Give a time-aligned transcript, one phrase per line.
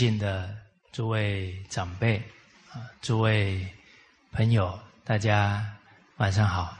[0.00, 0.56] 尊敬的
[0.92, 2.16] 诸位长辈
[2.72, 3.70] 啊，诸位
[4.32, 5.76] 朋友，大家
[6.16, 6.74] 晚上好。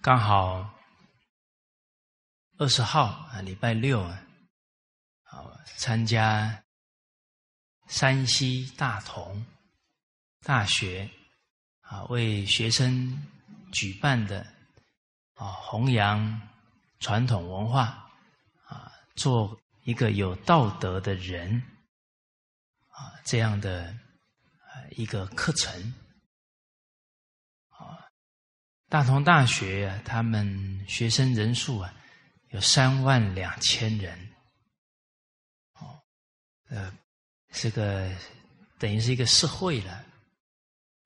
[0.00, 0.72] 刚好
[2.58, 4.22] 二十号啊，礼拜六啊，
[5.24, 6.62] 好参加
[7.88, 9.44] 山西大同
[10.44, 11.10] 大学
[11.80, 13.20] 啊为学生
[13.72, 14.46] 举办的。
[15.34, 16.40] 啊，弘扬
[17.00, 18.10] 传统文化，
[18.66, 21.62] 啊，做一个有道德的人，
[22.88, 23.84] 啊，这样的
[24.60, 25.94] 啊一个课程，
[27.68, 27.98] 啊，
[28.88, 31.94] 大同大学啊他们学生人数啊
[32.48, 34.18] 有三万两千人，
[35.74, 36.00] 哦，
[36.68, 36.92] 呃，
[37.52, 38.10] 这个
[38.78, 40.04] 等于是一个社会了，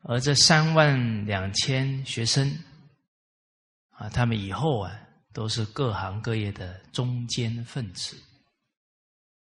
[0.02, 2.64] 而这三万两千学生。
[3.94, 4.98] 啊，他们以后啊，
[5.33, 8.16] 都是各行各业的中坚分子。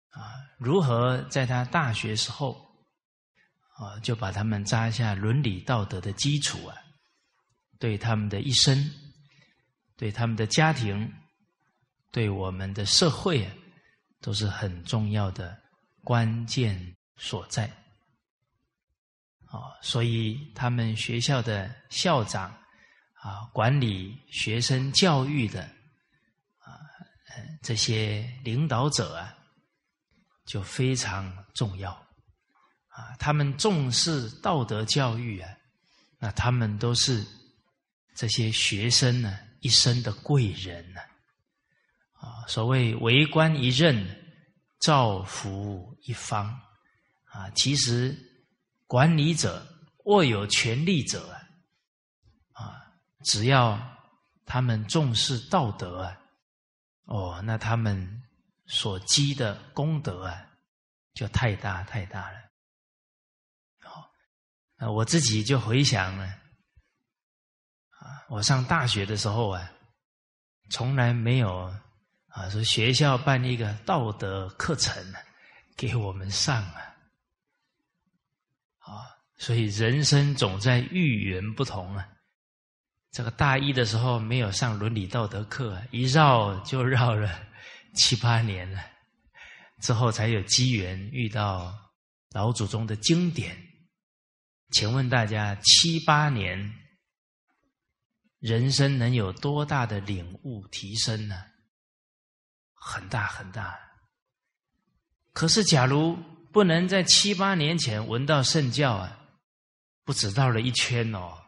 [0.09, 2.53] 啊，如何在他大学时候，
[3.75, 6.77] 啊，就把他们扎下伦理道德的基础啊，
[7.79, 8.91] 对他们的一生，
[9.97, 11.11] 对他们的家庭，
[12.11, 13.53] 对我们的社会啊，
[14.21, 15.59] 都是很重要的
[16.03, 17.65] 关键所在。
[19.47, 22.55] 啊，所以他们学校的校长。
[23.23, 25.61] 啊，管理学生教育的
[26.59, 26.75] 啊，
[27.61, 29.33] 这些领导者啊，
[30.45, 31.89] 就非常重要
[32.89, 33.15] 啊。
[33.17, 35.49] 他们重视道德教育啊，
[36.19, 37.25] 那他们都是
[38.13, 40.99] 这些学生呢一生的贵人呢。
[42.19, 44.05] 啊，所谓为官一任，
[44.81, 46.47] 造福一方
[47.23, 47.49] 啊。
[47.51, 48.13] 其实
[48.85, 49.65] 管理者
[50.03, 51.39] 握有权力者啊。
[53.23, 53.79] 只要
[54.45, 56.21] 他们重视道德啊，
[57.05, 58.21] 哦，那他们
[58.65, 60.45] 所积的功德啊，
[61.13, 62.39] 就太大太大了。
[63.81, 64.11] 好，
[64.77, 66.25] 那我自己就回想了，
[67.99, 69.71] 啊，我上大学的时候啊，
[70.69, 71.73] 从来没有
[72.27, 75.01] 啊，说学校办一个道德课程
[75.77, 76.95] 给我们上啊，
[78.79, 79.07] 啊，
[79.37, 82.09] 所以人生总在遇缘不同啊。
[83.13, 87.29] 这个大一的时候没有上伦理道德课，一绕就绕了
[87.93, 88.83] 七八年了，
[89.81, 91.71] 之后才有机缘遇到
[92.31, 93.55] 老祖宗的经典。
[94.71, 96.73] 请问大家，七八年
[98.39, 101.35] 人生能有多大的领悟提升呢？
[102.73, 103.79] 很大很大。
[105.33, 106.17] 可是，假如
[106.51, 109.19] 不能在七八年前闻到圣教啊，
[110.03, 111.42] 不止绕了一圈哦。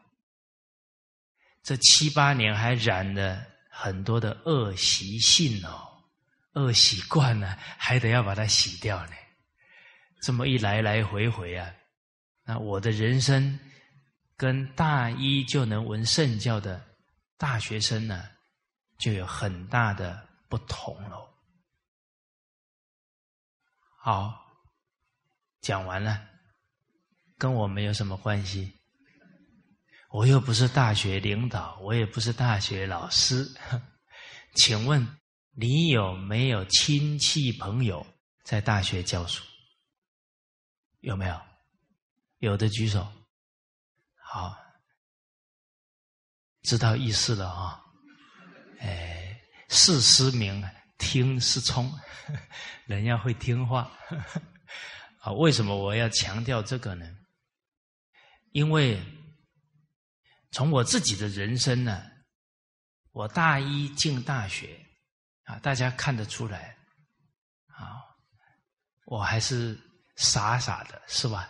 [1.65, 6.03] 这七八年还染了很多的恶习性哦，
[6.53, 9.13] 恶习惯呢，还得要把它洗掉呢。
[10.21, 11.73] 这么一来来回回啊，
[12.43, 13.59] 那我的人生
[14.37, 16.85] 跟大一就能闻圣教的
[17.35, 18.29] 大学生呢，
[18.99, 21.27] 就有很大的不同喽。
[23.97, 24.39] 好，
[25.61, 26.29] 讲完了，
[27.39, 28.71] 跟我们有什么关系？
[30.11, 33.45] 我又不是大学领导，我也不是大学老师，
[34.55, 35.05] 请问
[35.51, 38.05] 你有没有亲戚朋友
[38.43, 39.43] 在大学教书？
[41.01, 41.41] 有没有？
[42.39, 43.05] 有的举手。
[44.15, 44.55] 好，
[46.61, 47.83] 知道意思了啊。
[48.79, 50.63] 哎，事失明，
[50.97, 51.91] 听是聪，
[52.85, 53.91] 人要会听话。
[55.19, 57.05] 啊，为什么我要强调这个呢？
[58.51, 58.97] 因为。
[60.55, 62.01] 从我自己的人生呢，
[63.11, 64.79] 我大一进大学
[65.43, 66.77] 啊，大家看得出来
[67.67, 67.99] 啊，
[69.03, 69.77] 我还是
[70.15, 71.49] 傻傻的，是吧？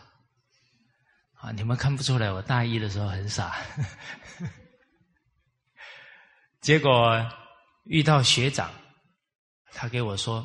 [1.34, 3.56] 啊，你们看不出来，我大一的时候很傻。
[6.60, 7.24] 结果
[7.84, 8.74] 遇到学长，
[9.66, 10.44] 他给我说，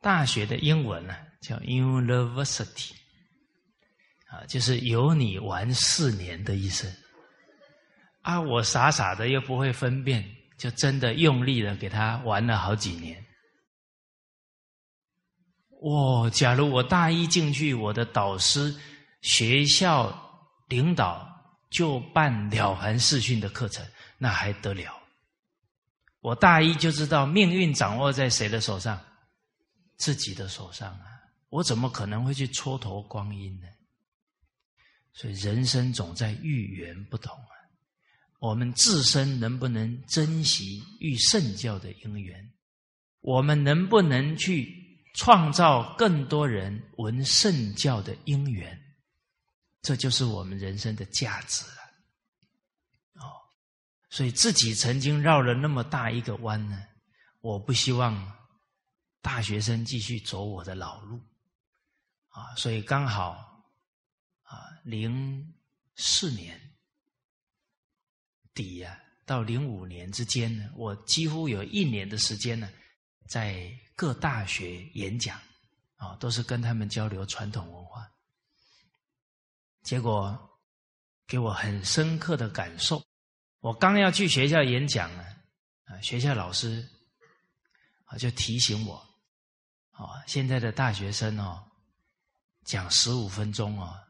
[0.00, 2.94] 大学的英文呢叫 university。
[4.28, 6.92] 啊，就是有你玩四年的意思
[8.22, 8.40] 啊！
[8.40, 10.24] 我傻傻的又不会分辨，
[10.58, 13.24] 就真的用力的给他玩了好几年。
[15.82, 16.28] 哇！
[16.30, 18.74] 假如我大一进去，我的导师、
[19.20, 20.12] 学校
[20.68, 21.28] 领导
[21.70, 23.86] 就办了凡四训的课程，
[24.18, 24.92] 那还得了？
[26.20, 29.00] 我大一就知道命运掌握在谁的手上，
[29.96, 31.06] 自己的手上啊！
[31.50, 33.68] 我怎么可能会去蹉跎光阴呢？
[35.16, 37.48] 所以人生总在遇缘不同啊！
[38.38, 42.52] 我们自身能不能珍惜遇圣教的因缘？
[43.22, 44.70] 我们能不能去
[45.14, 48.78] 创造更多人闻圣教的因缘？
[49.80, 53.24] 这就是我们人生的价值了。
[53.24, 53.32] 哦，
[54.10, 56.78] 所以自己曾经绕了那么大一个弯呢，
[57.40, 58.36] 我不希望
[59.22, 61.18] 大学生继续走我的老路。
[62.28, 63.45] 啊，所以刚好，
[64.86, 65.52] 零
[65.96, 66.58] 四年。
[68.54, 72.70] 底呀，到零五年之间呢，我几乎有一年的时间呢，
[73.26, 75.38] 在各大学演讲，
[75.96, 78.08] 啊，都是跟他们交流传统文化。
[79.82, 80.38] 结果
[81.26, 83.04] 给我很深刻的感受。
[83.58, 85.24] 我刚要去学校演讲呢，
[85.86, 86.88] 啊，学校老师
[88.04, 88.94] 啊就提醒我，
[89.90, 91.62] 啊，现在的大学生哦，
[92.64, 94.05] 讲十五分钟哦，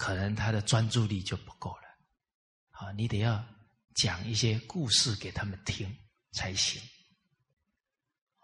[0.00, 1.82] 可能他的专注力就不够了。
[2.70, 3.44] 啊，你得要
[3.94, 5.94] 讲一些故事给他们听
[6.32, 6.80] 才行。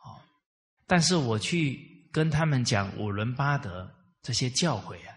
[0.05, 0.20] 哦，
[0.87, 5.17] 但是我去跟他们讲五伦八德这些教诲啊，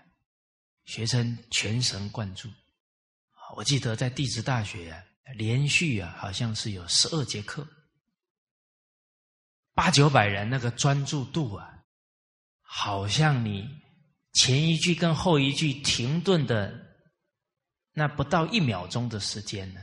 [0.86, 2.48] 学生全神贯注。
[3.58, 5.04] 我记得在地质大学啊，
[5.36, 7.68] 连续啊，好像是有十二节课，
[9.74, 11.84] 八九百人那个专注度啊，
[12.62, 13.68] 好像你
[14.34, 16.88] 前一句跟后一句停顿的。
[17.92, 19.82] 那不到一秒钟的时间呢，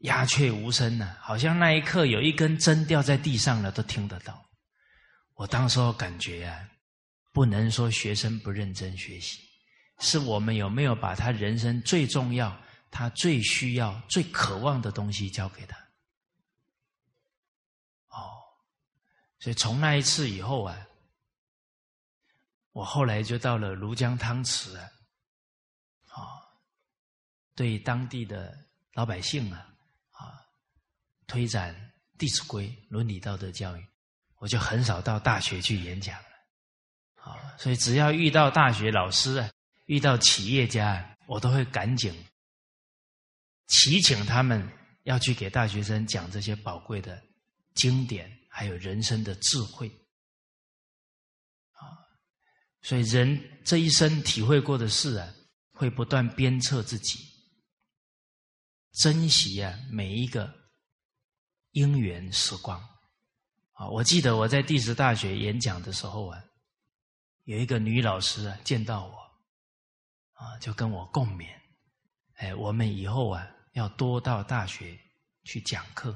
[0.00, 4.40] 鸦雀无声呢，好像那一刻有一根针掉在地上了，都听得到。
[5.34, 6.68] 我当时感觉啊，
[7.32, 9.40] 不能说学生不认真学习，
[9.98, 12.56] 是我们有没有把他人生最重要、
[12.90, 15.76] 他最需要、最渴望的东西交给他。
[18.10, 18.30] 哦，
[19.40, 20.87] 所以从那一次以后啊，
[22.72, 24.90] 我后来就到了庐江汤池啊。
[27.54, 28.56] 对当地的
[28.92, 29.66] 老百姓啊，
[30.12, 30.46] 啊，
[31.26, 31.74] 推展
[32.16, 33.84] 《弟子规》伦理道德教育，
[34.36, 39.50] 我就很少到大学去演讲了，啊，所以只要遇到大学老师啊，
[39.86, 42.14] 遇到企业家，我都会赶紧
[43.66, 44.64] 祈请他们
[45.02, 47.20] 要去给大学生讲这些宝贵的
[47.74, 49.90] 经典，还有人生的智慧，
[52.82, 55.34] 所以人这一生体会过的事啊，
[55.72, 57.18] 会不断鞭策自己。
[58.92, 60.52] 珍惜啊，每一个
[61.72, 62.80] 因缘时光
[63.72, 63.88] 啊！
[63.90, 66.42] 我记得我在第十大学演讲的时候啊，
[67.44, 69.12] 有一个女老师啊，见到我
[70.32, 71.46] 啊，就跟我共勉：
[72.36, 74.98] 哎，我们以后啊，要多到大学
[75.44, 76.10] 去讲课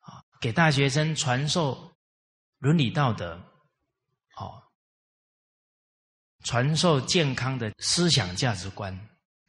[0.00, 1.96] 啊，给大学生传授
[2.58, 3.36] 伦理道德，
[4.36, 4.60] 哦，
[6.44, 8.96] 传授健康的思想价值观，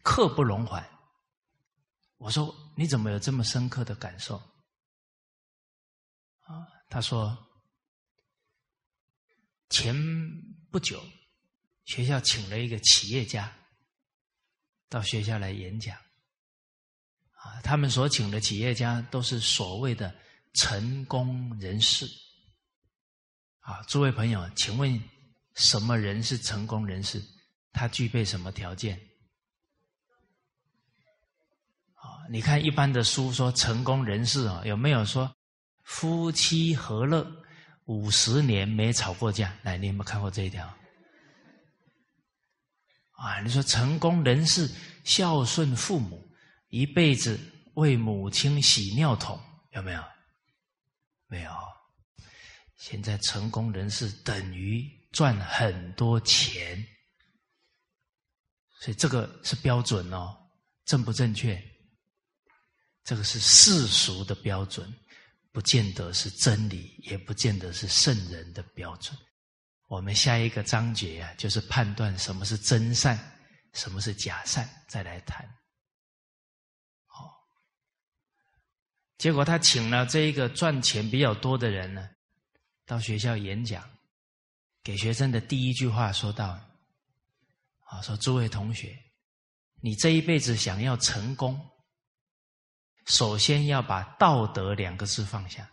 [0.01, 0.83] 刻不容缓。
[2.17, 4.41] 我说：“你怎么有这么深刻的感受？”
[6.47, 7.37] 啊，他说
[9.69, 9.93] ：“前
[10.71, 11.03] 不久，
[11.83, 13.53] 学校请了一个企业家
[14.87, 15.97] 到学校来演讲。
[17.33, 20.15] 啊，他们所请的企业家都是所谓的
[20.53, 22.07] 成功人士。
[23.59, 25.03] 啊，诸位朋友，请问
[25.55, 27.21] 什么人是成功人士？
[27.71, 28.99] 他具备什么条件？”
[31.95, 35.35] 啊你看一般的书说成功人士啊，有没有说
[35.83, 37.25] 夫妻和乐
[37.85, 39.55] 五十年没吵过架？
[39.63, 40.65] 来，你有没有看过这一条？
[43.11, 44.69] 啊，你说成功人士
[45.03, 46.27] 孝顺父母，
[46.69, 47.39] 一辈子
[47.75, 49.39] 为母亲洗尿桶，
[49.71, 50.03] 有没有？
[51.27, 51.51] 没有。
[52.75, 56.85] 现在成功人士等于赚很多钱，
[58.81, 60.35] 所以这个是标准哦，
[60.83, 61.57] 正不正确？
[63.05, 64.93] 这个是世俗的标准，
[65.53, 69.17] 不见得是真理，也不见得是圣人的标准。
[69.87, 73.17] 我们下一个章节啊，就是判断什么是真善，
[73.71, 75.47] 什么是假善，再来谈。
[77.05, 77.31] 好，
[79.17, 82.09] 结果他请了这一个赚钱比较多的人呢，
[82.85, 83.94] 到学校演讲，
[84.85, 86.59] 给学生的第一句话说到
[87.89, 88.95] ：“啊，说诸位同学，
[89.81, 91.59] 你这一辈子想要成功。”
[93.07, 95.67] 首先要把道德两个字放下。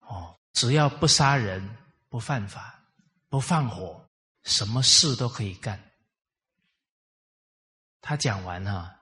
[0.00, 1.76] 哦，只要不杀人、
[2.08, 2.80] 不犯法、
[3.28, 4.08] 不放火，
[4.44, 5.80] 什么事都可以干。
[8.00, 8.96] 他讲完哈，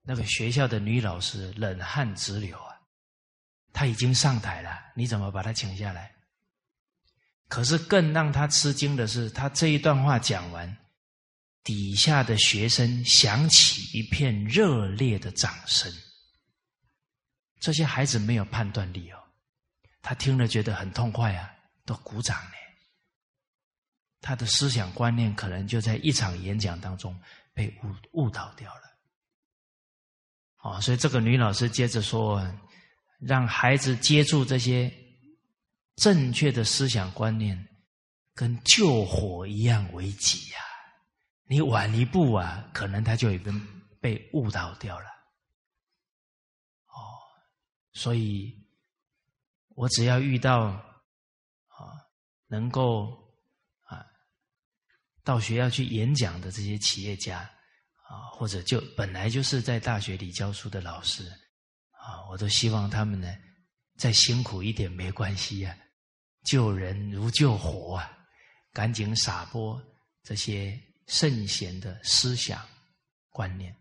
[0.00, 2.80] 那个学校的女老师冷汗直流啊。
[3.74, 6.13] 他已经上台了，你怎么把他请下来？
[7.48, 10.76] 可是更让他吃惊的是，他这一段话讲完，
[11.62, 15.92] 底下的学生响起一片热烈的掌声。
[17.60, 19.18] 这些孩子没有判断力哦，
[20.02, 21.50] 他听了觉得很痛快啊，
[21.84, 22.50] 都鼓掌呢。
[24.20, 27.14] 他的思想观念可能就在一场演讲当中
[27.52, 28.80] 被误误导掉了。
[30.62, 32.42] 哦，所以这个女老师接着说，
[33.18, 34.92] 让孩子接触这些
[35.96, 37.68] 正确的思想观念，
[38.34, 40.58] 跟救火一样危急呀！
[41.46, 45.06] 你晚一步啊，可能他就已经被误导掉了。
[46.86, 46.98] 哦，
[47.92, 48.52] 所以
[49.68, 50.82] 我只要遇到啊，
[52.48, 53.10] 能够
[53.84, 54.04] 啊。
[55.22, 57.38] 到学校去演讲的这些企业家
[58.08, 61.24] 啊，或者就本来就是在大学里教书的老师
[61.90, 63.32] 啊，我都希望他们呢
[63.96, 65.76] 再辛苦一点没关系呀，
[66.44, 68.18] 救人如救火啊，
[68.72, 69.82] 赶紧撒播
[70.22, 72.66] 这些圣贤的思想
[73.30, 73.74] 观念，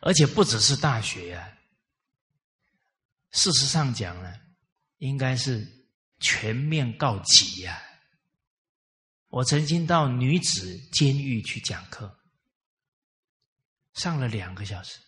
[0.00, 1.58] 而且不只是大学啊，
[3.30, 4.34] 事实上讲呢，
[4.98, 5.66] 应该是
[6.20, 7.82] 全面告急呀。
[9.28, 12.20] 我曾经到女子监狱去讲课，
[13.94, 15.03] 上了两个小时。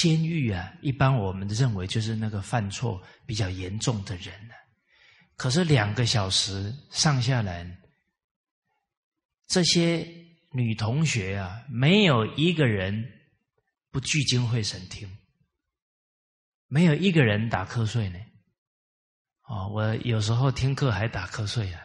[0.00, 4.54] 监狱啊，一般我们认为就是那个犯错比较严重的人呢。
[5.36, 7.66] 可是两个小时上下来，
[9.46, 10.06] 这些
[10.52, 13.04] 女同学啊，没有一个人
[13.90, 15.06] 不聚精会神听，
[16.66, 18.18] 没有一个人打瞌睡呢。
[19.42, 21.82] 哦，我有时候听课还打瞌睡啊。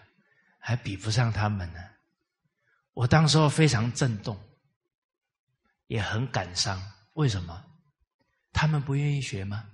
[0.68, 1.80] 还比不上他们呢。
[2.94, 4.36] 我当时候非常震动，
[5.86, 6.82] 也很感伤。
[7.14, 7.64] 为什么？
[8.56, 9.66] 他们不愿意学吗？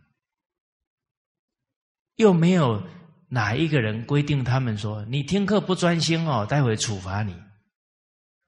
[2.15, 2.81] 又没有
[3.29, 7.39] 哪一个人规定他们说：“你听课不专心哦，待会处罚你。”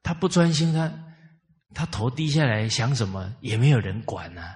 [0.01, 0.91] 他不专心，他
[1.75, 4.55] 他头低下来想什么，也没有人管呢。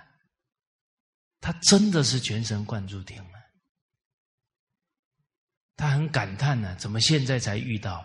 [1.40, 3.40] 他真的是全神贯注听了。
[5.76, 8.04] 他很感叹呢，怎么现在才遇到？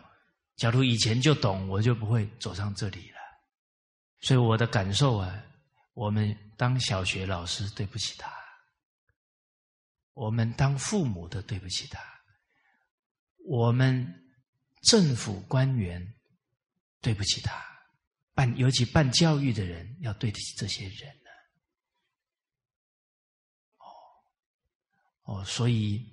[0.57, 3.17] 假如以前就懂，我就不会走上这里了。
[4.21, 5.43] 所以我的感受啊，
[5.95, 8.33] 我们当小学老师对不起他，
[10.13, 12.01] 我们当父母的对不起他，
[13.45, 14.07] 我们
[14.83, 16.15] 政府官员
[17.01, 17.61] 对不起他，
[18.33, 21.31] 办尤其办教育的人要对得起这些人呢。
[25.25, 26.09] 哦，哦，所以。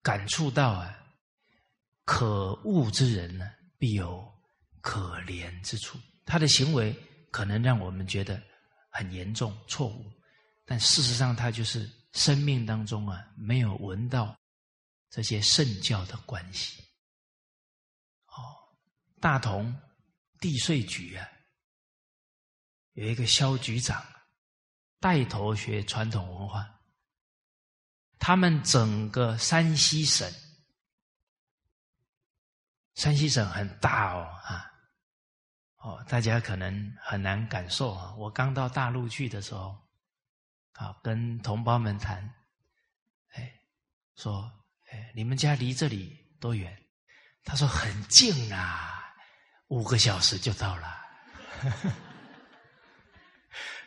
[0.00, 1.14] 感触到啊，
[2.06, 3.48] 可恶之人呢，
[3.78, 4.26] 必有
[4.80, 5.98] 可怜之处。
[6.24, 6.92] 他的行为
[7.30, 8.42] 可能让我们觉得
[8.90, 10.12] 很严重、错误，
[10.64, 14.38] 但事实上，他就是生命当中啊，没有闻到
[15.10, 16.82] 这些圣教的关系。
[18.26, 18.40] 哦，
[19.20, 19.74] 大同
[20.40, 21.28] 地税局啊，
[22.92, 24.04] 有一个肖局长
[25.00, 26.68] 带头学传统文化。
[28.18, 30.32] 他们整个山西省，
[32.94, 34.71] 山西省很大哦，啊，
[35.82, 38.14] 哦，大家可能很难感受啊。
[38.16, 39.76] 我刚到大陆去的时候，
[40.74, 42.22] 啊，跟同胞们谈，
[43.34, 43.52] 哎，
[44.14, 44.50] 说，
[44.90, 46.76] 哎，你们家离这里多远？
[47.44, 49.02] 他说很近啊，
[49.68, 50.96] 五个小时就到了。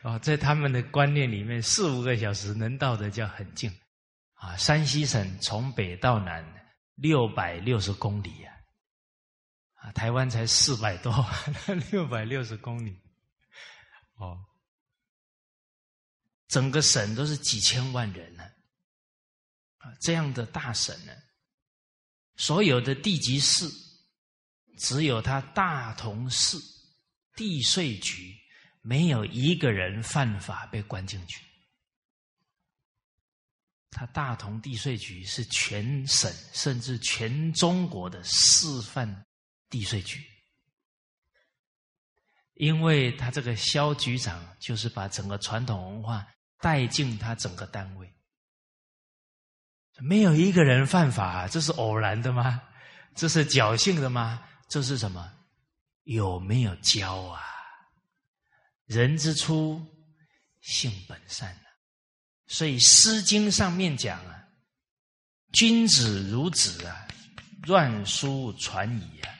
[0.03, 3.71] 哦，在他们的观念里面，四五个小时能到的叫很近。
[4.33, 6.45] 啊，山西省从北到南
[6.95, 8.51] 六百六十公里呀，
[9.85, 11.13] 啊，台湾才四百多，
[11.91, 12.99] 六百六十公里，
[14.15, 14.43] 哦，
[16.47, 18.43] 整个省都是几千万人呢，
[19.77, 21.13] 啊，这样的大省呢，
[22.35, 23.69] 所有的地级市，
[24.79, 26.57] 只有他大同市
[27.35, 28.35] 地税局
[28.81, 31.45] 没有一个人犯法被关进去。
[33.91, 39.25] 他大同地税局是全省甚至全中国的示范
[39.69, 40.23] 地税局，
[42.53, 46.25] 因为他这个肖局长就是把整个传统文化
[46.59, 48.13] 带进他整个单位，
[49.99, 52.61] 没有一个人犯法，这是偶然的吗？
[53.15, 54.47] 这是侥幸的吗？
[54.67, 55.31] 这是什么？
[56.03, 57.41] 有没有教啊？
[58.85, 59.85] 人之初，
[60.61, 61.57] 性本善。
[62.47, 64.47] 所以《诗经》上面讲啊
[65.51, 67.07] ，“君子如子啊，
[67.63, 69.33] 乱书传矣啊。”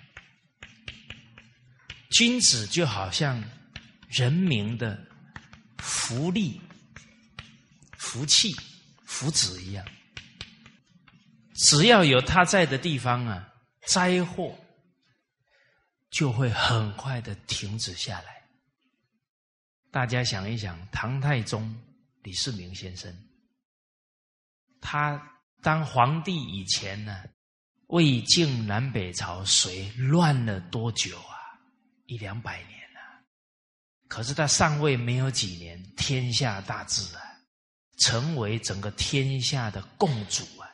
[2.16, 3.44] 君子就好像
[4.08, 4.98] 人民的
[5.80, 6.62] 福利、
[7.98, 8.56] 福气、
[9.04, 9.86] 福祉一样，
[11.56, 13.54] 只要有他在的地方啊，
[13.88, 14.58] 灾祸
[16.10, 18.42] 就会很快的停止下来。
[19.92, 21.78] 大家想一想，唐太宗
[22.24, 23.14] 李世民先生，
[24.80, 25.22] 他
[25.62, 27.26] 当皇帝以前呢，
[27.88, 31.35] 魏晋南北朝隋乱了多久啊？
[32.06, 33.00] 一两百年了。
[34.08, 37.22] 可是他上位没有几年，天下大治啊，
[37.98, 40.70] 成为整个天下的共主啊。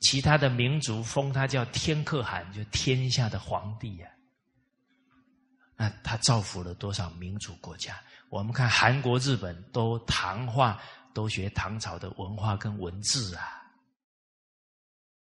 [0.00, 4.08] 其他的民族封他叫天可汗，就天下的皇帝呀。
[5.76, 8.00] 那他造福了多少民族国家？
[8.30, 10.80] 我们看韩国、日本都唐化，
[11.14, 13.62] 都学唐朝的文化跟文字啊。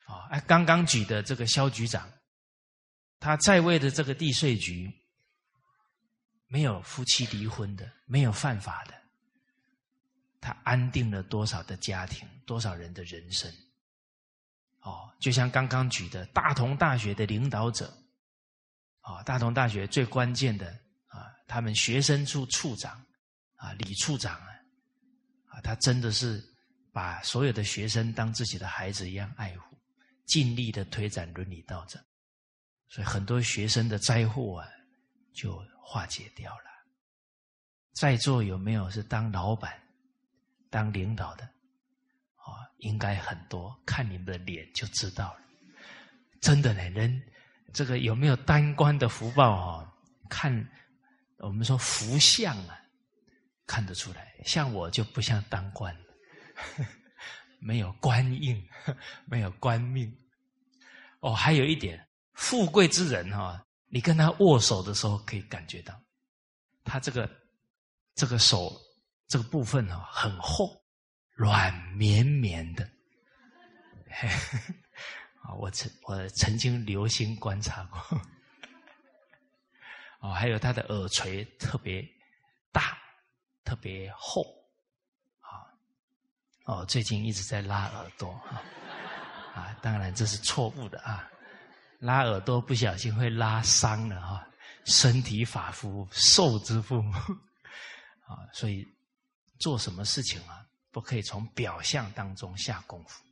[0.06, 2.08] 啊，哎，刚刚举的这个肖局长，
[3.20, 4.92] 他在位的这个地税局，
[6.52, 8.94] 没有夫妻离婚的，没有犯法的，
[10.40, 13.48] 他安定了多少的家庭，多少人的人生。
[14.80, 17.86] 哦，就像刚刚举的大同大学的领导者，
[19.02, 20.66] 啊，大同大学最关键的
[21.06, 23.00] 啊，他们学生处处长
[23.54, 24.48] 啊，李处长啊，
[25.50, 26.42] 啊，他真的是
[26.92, 29.78] 把所有的学生当自己的孩子一样爱护，
[30.26, 32.04] 尽力的推展伦理道德，
[32.88, 34.68] 所以很多学生的灾祸啊，
[35.32, 36.70] 就化解掉了。
[37.94, 39.72] 在座有没有是当老板、
[40.70, 41.48] 当领导的？
[42.78, 45.40] 应该很多，看你们的脸就知道了。
[46.40, 47.22] 真的呢，人
[47.74, 49.92] 这个有没有当官的福报啊？
[50.30, 50.50] 看
[51.38, 52.80] 我们说福相啊，
[53.66, 54.32] 看得出来。
[54.46, 55.94] 像我就不像当官，
[57.60, 58.66] 没有官印，
[59.26, 60.10] 没有官命。
[61.20, 65.94] 哦，还有一点，富贵之人哈，你跟他握手的时候可以感觉到，
[66.84, 67.28] 他这个
[68.14, 68.80] 这个手
[69.26, 70.80] 这个部分哈很厚。
[71.32, 72.84] 软绵绵的，
[75.40, 78.20] 啊， 我曾我曾经留心观察过，
[80.20, 82.06] 哦，还有他的耳垂特别
[82.70, 82.98] 大，
[83.64, 84.44] 特别厚，
[85.40, 85.64] 啊，
[86.66, 88.60] 哦，最近一直在拉耳朵啊，
[89.54, 91.26] 啊，当然这是错误的啊，
[92.00, 94.48] 拉耳朵不小心会拉伤了哈，
[94.84, 97.12] 身体发肤受之父母，
[98.26, 98.86] 啊，所以
[99.58, 100.66] 做什么事情啊？
[100.90, 103.22] 不可以从表象当中下功夫，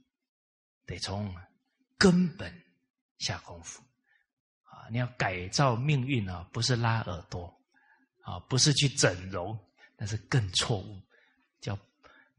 [0.87, 1.35] 得从
[1.96, 2.54] 根本
[3.18, 3.83] 下功夫
[4.62, 4.87] 啊！
[4.92, 7.52] 你要改造命运啊，不是拉耳朵
[8.22, 9.59] 啊，不是去整容，
[9.96, 11.02] 那是更错误，
[11.61, 11.76] 叫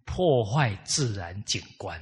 [0.05, 2.01] 破坏自然景观，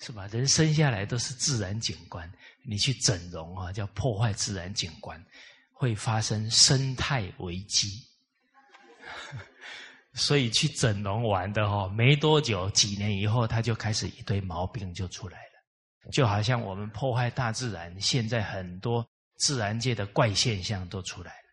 [0.00, 0.26] 是吧？
[0.26, 2.28] 人生下来都是自然景观，
[2.64, 5.22] 你去整容啊，叫破坏自然景观，
[5.72, 7.88] 会发生生态危机。
[10.14, 19.06] 所以去整容玩的哦，没多久，几年以后他就开始一堆毛病就出来了，就好像我们破坏大自然，现在很多
[19.38, 21.48] 自然界的怪现象都出来了。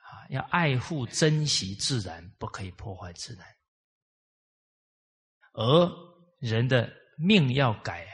[0.00, 3.46] 啊，要爱护珍惜自然，不可以破坏自然。
[5.52, 5.90] 而
[6.40, 8.08] 人的命要改，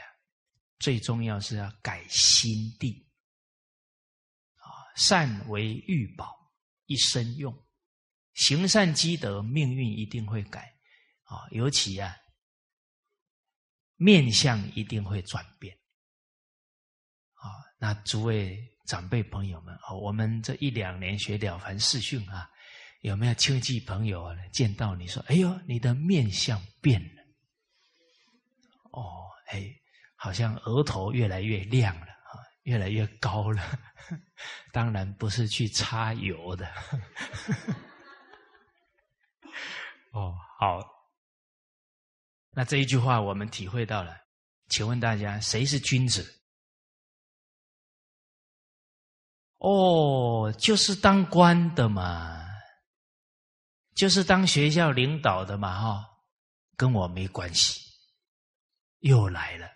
[0.81, 3.07] 最重要是要改心地。
[4.55, 4.65] 啊，
[4.95, 6.35] 善为玉宝，
[6.87, 7.55] 一生用。
[8.33, 10.73] 行善积德，命运一定会改
[11.23, 11.47] 啊！
[11.51, 12.15] 尤其啊，
[13.97, 15.77] 面相一定会转变
[17.33, 17.51] 啊！
[17.77, 22.49] 那诸位长辈朋友们啊，我们这一两年学了凡四训啊，
[23.01, 27.21] 有没有亲戚朋友啊见到你说：“哎呦，你的面相变了？”
[28.93, 29.61] 哦，哎，
[30.23, 33.59] 好像额头越来越亮了啊，越来越高了。
[34.71, 36.69] 当然不是去擦油的。
[40.13, 40.79] 哦，好。
[42.51, 44.15] 那这一句话我们体会到了，
[44.67, 46.23] 请问大家谁是君子？
[49.57, 52.45] 哦，就是当官的嘛，
[53.95, 56.07] 就是当学校领导的嘛，哈，
[56.77, 57.81] 跟我没关系。
[58.99, 59.67] 又来了，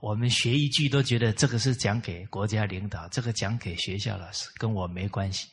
[0.00, 5.48] 我们学一句都觉得这个是讲给国家领导，这个讲给学校老师，跟我没关系。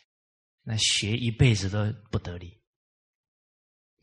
[0.63, 2.59] 那学一辈子都不得力。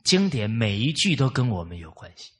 [0.04, 2.32] 经典每一句都跟我们有关系。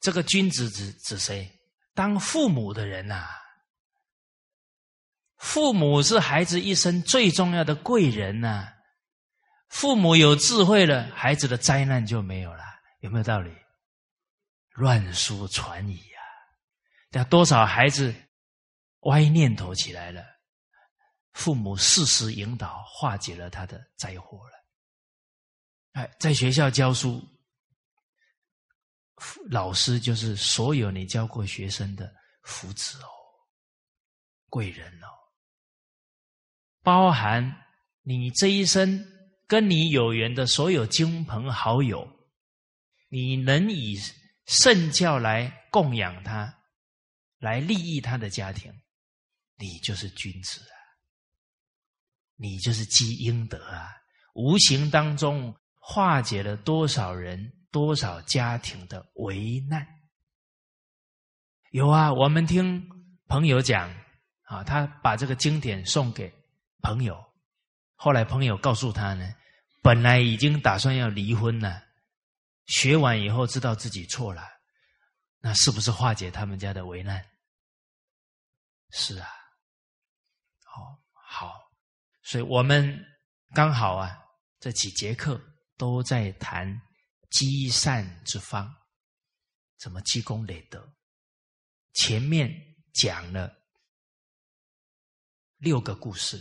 [0.00, 1.50] 这个君子指指谁？
[1.94, 3.28] 当父母的人呐。
[5.38, 8.72] 父母是孩子一生最重要的贵人呐。
[9.68, 12.64] 父母有智慧了，孩子的灾难就没有了。
[13.00, 13.50] 有没有道理？
[14.76, 16.20] 乱书传语啊！
[17.10, 18.14] 那多少孩子
[19.00, 20.22] 歪念头起来了，
[21.32, 24.52] 父母适时引导，化解了他的灾祸了。
[25.92, 27.22] 哎，在学校教书，
[29.48, 33.08] 老师就是所有你教过学生的福祉哦，
[34.50, 35.08] 贵人哦，
[36.82, 37.64] 包含
[38.02, 39.02] 你这一生
[39.46, 42.06] 跟你有缘的所有亲朋好友，
[43.08, 43.98] 你能以
[44.46, 46.58] 圣教来供养他，
[47.38, 48.72] 来利益他的家庭，
[49.58, 50.78] 你就是君子啊，
[52.36, 53.94] 你就是积阴德啊，
[54.34, 57.52] 无形当中化解了多少人。
[57.72, 59.86] 多少家庭的危难？
[61.72, 62.88] 有啊，我们听
[63.26, 63.94] 朋友讲
[64.44, 66.32] 啊，他把这个经典送给
[66.80, 67.22] 朋友，
[67.94, 69.30] 后来朋友告诉他呢，
[69.82, 71.82] 本来已经打算要离婚了，
[72.66, 74.42] 学完以后知道自己错了，
[75.38, 77.24] 那是不是化解他们家的危难？
[78.90, 79.28] 是啊，
[80.64, 81.70] 好，好，
[82.22, 82.98] 所以我们
[83.54, 84.16] 刚好啊，
[84.60, 85.40] 这几节课
[85.76, 86.80] 都在谈。
[87.28, 88.72] 积善之方，
[89.78, 90.94] 怎么积功累德？
[91.92, 92.48] 前面
[92.94, 93.52] 讲了
[95.56, 96.40] 六个故事，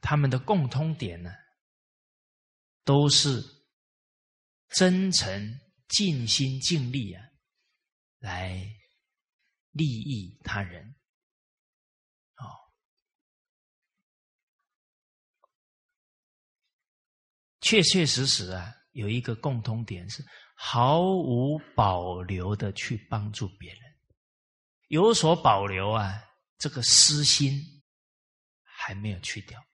[0.00, 1.34] 他们的共通点呢，
[2.84, 3.42] 都是
[4.70, 7.24] 真诚、尽心尽力啊，
[8.18, 8.64] 来
[9.72, 10.94] 利益他人。
[12.36, 12.44] 哦，
[17.60, 18.74] 确确实实啊。
[18.92, 20.24] 有一个共通点是
[20.56, 23.80] 毫无保留的去帮助别人，
[24.88, 26.20] 有所保留啊，
[26.56, 27.62] 这个私心
[28.64, 29.64] 还没有去掉，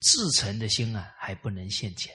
[0.00, 2.12] 至诚的心啊还不能现前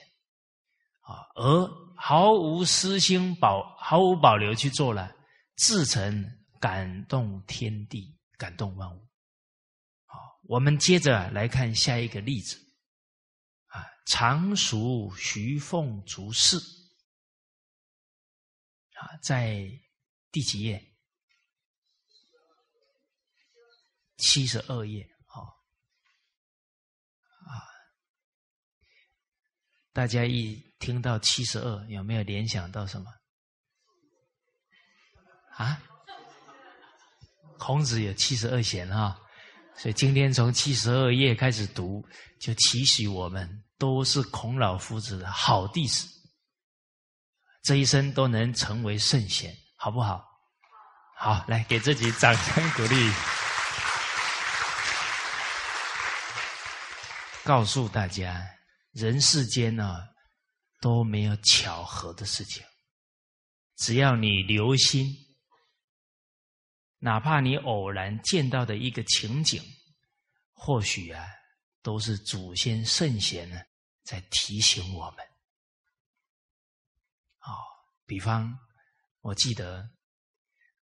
[1.06, 5.14] 啊，而毫无私心保毫无保留去做了，
[5.54, 6.24] 自成
[6.60, 8.98] 感动天地，感动万物。
[10.04, 12.56] 好，我们接着来看下一个例子。
[13.68, 16.56] 啊常熟徐凤竹氏
[18.94, 19.70] 啊，在
[20.32, 20.82] 第几页？
[24.16, 25.08] 七十二页。
[25.26, 25.42] 好
[27.46, 27.62] 啊，
[29.92, 33.10] 大家一听到七十二，有没有联想到什么？
[35.56, 35.80] 啊？
[37.58, 39.18] 孔子有七十二贤啊，
[39.76, 42.04] 所以今天从七十二页开始读，
[42.40, 43.62] 就期许我们。
[43.78, 46.08] 都是孔老夫子的好弟子，
[47.62, 50.24] 这一生都能成为圣贤，好不好？
[51.14, 53.12] 好，来给自己掌声鼓励。
[57.44, 58.42] 告诉大家，
[58.92, 59.98] 人世间呢
[60.80, 62.64] 都没有巧合的事情，
[63.76, 65.14] 只要你留心，
[66.98, 69.62] 哪怕你偶然见到的一个情景，
[70.52, 71.24] 或许啊。
[71.82, 73.62] 都是祖先圣贤呢，
[74.02, 75.24] 在提醒我们。
[77.38, 77.54] 哦，
[78.04, 78.58] 比方，
[79.20, 79.88] 我记得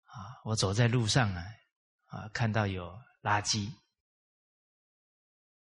[0.04, 1.44] 啊，我走在路上啊，
[2.06, 3.68] 啊，看到有垃圾，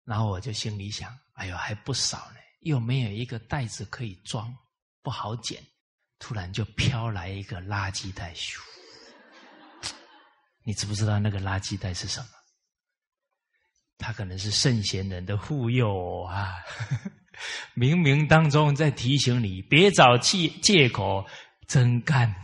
[0.04, 4.54] 然后我就心里想：哎呦，还不少呢，又没有一个袋子可以装，
[5.02, 5.62] 不好捡。
[6.18, 8.34] 突然就飘来一个垃圾袋，
[10.64, 12.26] 你知不知道那个垃圾袋是什么？
[13.98, 16.56] 他可能是圣贤人的护佑啊，
[17.76, 21.24] 冥冥当中在提醒你，别找借借口
[21.68, 22.34] 真干。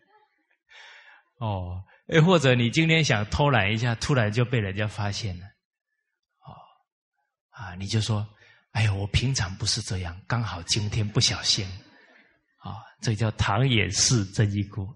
[1.40, 5.46] 哦，哎，或者你今天想偷懒一下，突然就被人家发现了，
[6.40, 6.52] 哦，
[7.50, 8.28] 啊，你就说，
[8.72, 11.66] 哎呀，我平常不是这样，刚好今天不小心，
[12.58, 14.86] 啊，这叫唐掩饰真一姑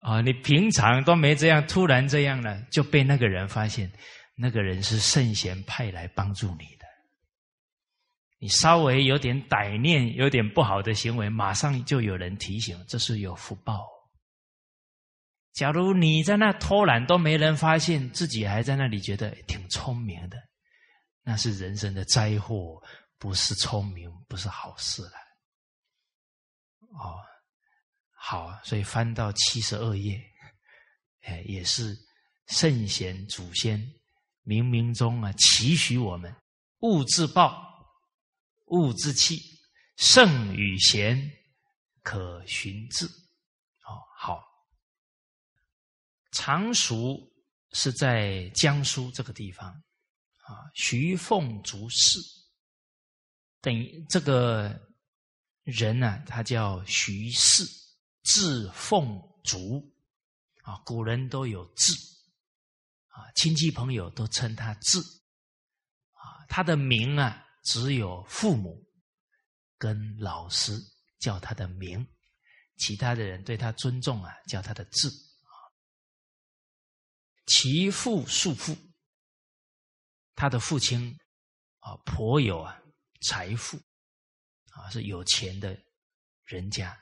[0.00, 3.90] 啊，啊，你平常都没这样，突然这样了，就被那个人发现。
[4.40, 6.86] 那个人是圣贤派来帮助你的，
[8.38, 13.84] 你稍微有点歹念、有点不好的行为，马上就有人提醒，这是有福报。
[15.54, 20.38] 假如你在那偷懒都没人发现，自己还在那里觉得挺聪明的，
[21.28, 22.82] 那是人生的灾祸，
[23.18, 25.12] 不是聪明，不是好事了。
[26.92, 27.20] 哦，
[28.12, 30.18] 好，所以翻到七十二页，
[31.24, 31.94] 哎，也是
[32.46, 33.78] 圣贤祖先。
[34.42, 36.34] 冥冥中啊，期许我们
[36.78, 37.62] 物自暴，
[38.68, 39.38] 物自弃，
[39.98, 41.30] 圣与贤
[42.02, 43.04] 可循志。
[43.04, 44.42] 哦，好。
[46.32, 47.20] 常熟
[47.72, 49.78] 是在江苏这个地方
[50.48, 52.18] 啊，徐凤竹氏，
[53.60, 54.80] 等于这个
[55.62, 57.64] 人呢，他叫徐氏，
[58.24, 59.94] 字凤竹
[60.62, 61.94] 啊，古人都有字。
[63.08, 65.00] 啊，亲戚朋友都称他字，
[66.12, 68.80] 啊，他的名啊只有父母
[69.76, 70.80] 跟老师
[71.18, 72.00] 叫他的名；
[72.76, 75.10] 其他的人对他尊重啊，叫他的字。
[77.46, 78.76] 其父庶父，
[80.38, 81.18] 他的父亲
[81.80, 82.80] 啊，颇有啊
[83.22, 83.76] 财富
[84.70, 85.76] 啊，是有钱的
[86.44, 86.96] 人家。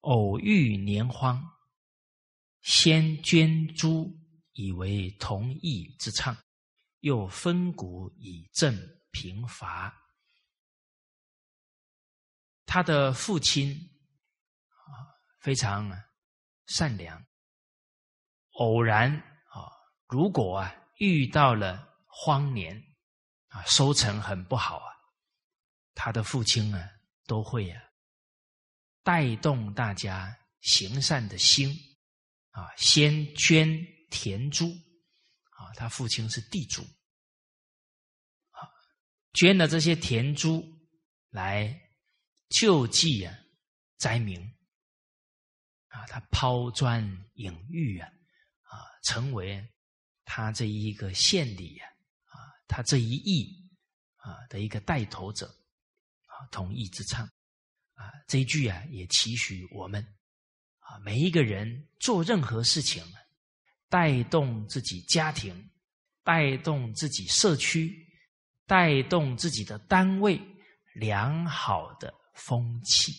[0.00, 1.40] 偶遇年荒，
[2.62, 4.12] 先捐诸
[4.54, 6.36] 以为同义之唱，
[6.98, 8.76] 又分谷以赈
[9.12, 9.96] 贫乏。
[12.66, 13.72] 他的父亲
[14.66, 15.88] 啊，非常
[16.66, 17.24] 善良。
[18.54, 19.70] 偶然啊，
[20.08, 22.76] 如果啊遇到了荒年
[23.48, 24.92] 啊，收成很不好啊，
[25.94, 26.90] 他的父亲啊
[27.26, 27.82] 都会啊
[29.02, 31.74] 带动大家行善的心
[32.50, 33.68] 啊，先捐
[34.10, 34.70] 田租
[35.50, 36.82] 啊，他父亲是地主
[38.50, 38.68] 啊，
[39.34, 40.62] 捐了这些田租
[41.30, 41.80] 来
[42.48, 43.34] 救济啊
[43.96, 44.40] 灾民
[45.88, 47.02] 啊，他抛砖
[47.34, 48.08] 引玉啊。
[48.70, 49.68] 啊，成为
[50.24, 51.89] 他这一个县里，啊，
[52.70, 53.68] 他这一役
[54.14, 55.46] 啊的一个带头者
[56.26, 57.26] 啊，统一之唱
[57.94, 60.00] 啊，这一句啊，也期许我们
[60.78, 63.04] 啊，每一个人做任何事情，
[63.88, 65.68] 带动自己家庭，
[66.22, 67.92] 带动自己社区，
[68.66, 70.40] 带动自己的单位
[70.94, 73.12] 良好的风气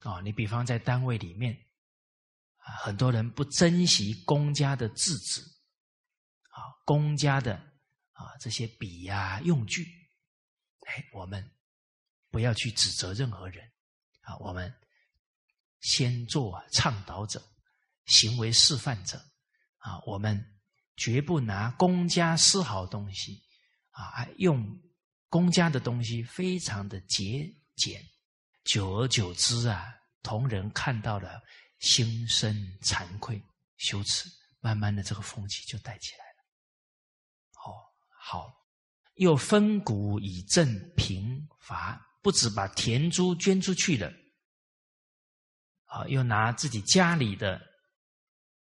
[0.00, 1.58] 啊，你比方在单位里面。
[2.66, 5.42] 啊，很多人不珍惜公家的制止，
[6.48, 7.62] 啊，公家的
[8.14, 9.84] 啊这些笔呀用具，
[10.86, 11.48] 哎，我们
[12.30, 13.64] 不要去指责任何人，
[14.22, 14.74] 啊，我们
[15.80, 17.40] 先做倡导者、
[18.06, 19.22] 行为示范者，
[19.76, 20.44] 啊，我们
[20.96, 23.42] 绝不拿公家丝毫东西，
[23.90, 24.66] 啊，用
[25.28, 28.04] 公家的东西非常的节俭，
[28.64, 31.40] 久而久之啊，同仁看到了。
[31.80, 33.42] 心生惭愧、
[33.76, 34.26] 羞耻，
[34.60, 36.23] 慢慢的这个风气就带起来。
[38.26, 38.50] 好，
[39.16, 44.10] 又分谷以赈贫乏，不止把田租捐出去了，
[45.84, 47.60] 啊，又拿自己家里的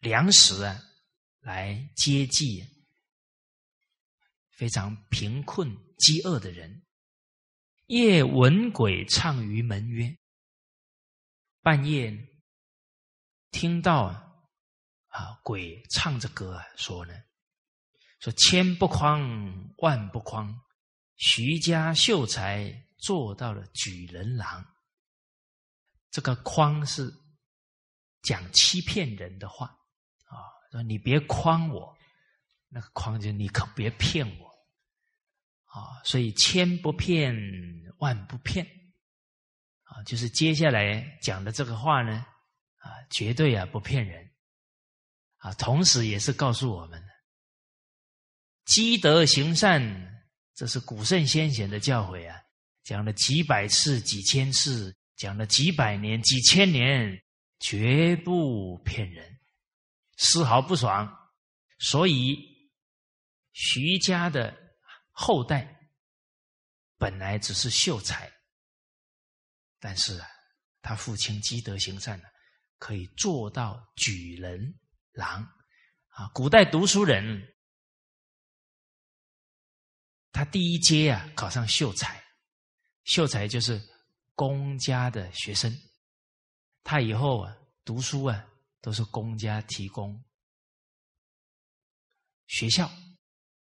[0.01, 0.77] 粮食啊
[1.39, 2.67] 来接济
[4.51, 6.83] 非常贫困、饥饿的人。
[7.87, 10.19] 夜闻鬼唱于门曰
[11.63, 12.13] ：“半夜。”
[13.53, 14.07] 听到
[15.07, 17.15] 啊，鬼唱着歌说呢，
[18.23, 19.21] 说千不匡
[19.79, 20.57] 万不匡，
[21.17, 24.65] 徐家秀才做到了举人郎。
[26.13, 27.13] 这个匡是
[28.23, 29.67] 讲欺骗人的话
[30.27, 30.39] 啊，
[30.71, 31.93] 说你别诓我，
[32.69, 34.47] 那个诓就你可别骗我
[35.65, 36.01] 啊。
[36.05, 37.37] 所以千不骗
[37.99, 38.65] 万不骗
[39.83, 42.25] 啊，就是接下来讲的这个话呢。
[42.83, 44.29] 啊，绝对啊不骗人，
[45.37, 47.01] 啊，同时也是告诉我们，
[48.65, 49.81] 积德行善，
[50.55, 52.41] 这是古圣先贤的教诲啊，
[52.83, 57.23] 讲了几百次、几千次，讲了几百年、几千年，
[57.59, 59.39] 绝不骗人，
[60.17, 61.11] 丝毫不爽。
[61.79, 62.39] 所以，
[63.53, 64.57] 徐家的
[65.11, 65.79] 后代
[66.99, 68.31] 本来只是秀才，
[69.81, 70.27] 但是啊，
[70.81, 72.25] 他父亲积德行善呢。
[72.79, 74.75] 可以做到举人
[75.13, 75.41] 郎
[76.09, 76.27] 啊！
[76.35, 77.52] 古代读书人，
[80.33, 82.23] 他第一阶啊考上秀才，
[83.05, 83.81] 秀才就是
[84.35, 85.71] 公家的学生，
[86.83, 88.49] 他以后啊读书啊
[88.81, 90.25] 都是公家提供
[92.47, 92.91] 学校，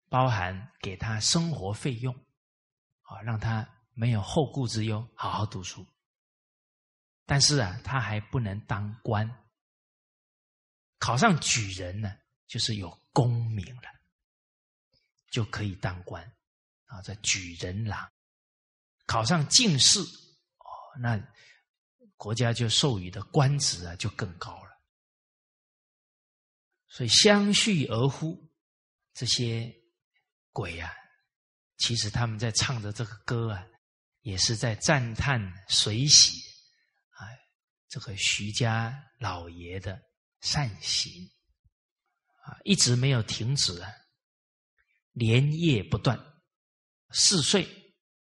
[0.10, 2.14] 包含给他生活费用
[3.04, 5.86] 啊，让他没有后顾之忧，好好读书。
[7.26, 9.30] 但是啊，他还不能当官。
[11.00, 12.16] 考上举人呢，
[12.48, 13.84] 就是有功名了，
[15.30, 16.34] 就可以当官
[16.92, 17.02] 啊。
[17.02, 18.12] 这举人郎
[19.08, 21.20] 考上进士哦，那
[22.16, 24.72] 国家就授予的官职啊就更高了。
[26.88, 28.38] 所以相续而呼，
[29.14, 29.74] 这些
[30.52, 30.94] 鬼啊，
[31.78, 33.66] 其实他们在唱的这个歌啊，
[34.22, 36.40] 也是在赞叹水洗。
[37.94, 40.02] 这个徐家老爷的
[40.40, 41.12] 善行
[42.46, 43.92] 啊，一直没有停止啊，
[45.12, 46.18] 连夜不断。
[47.12, 47.68] 四岁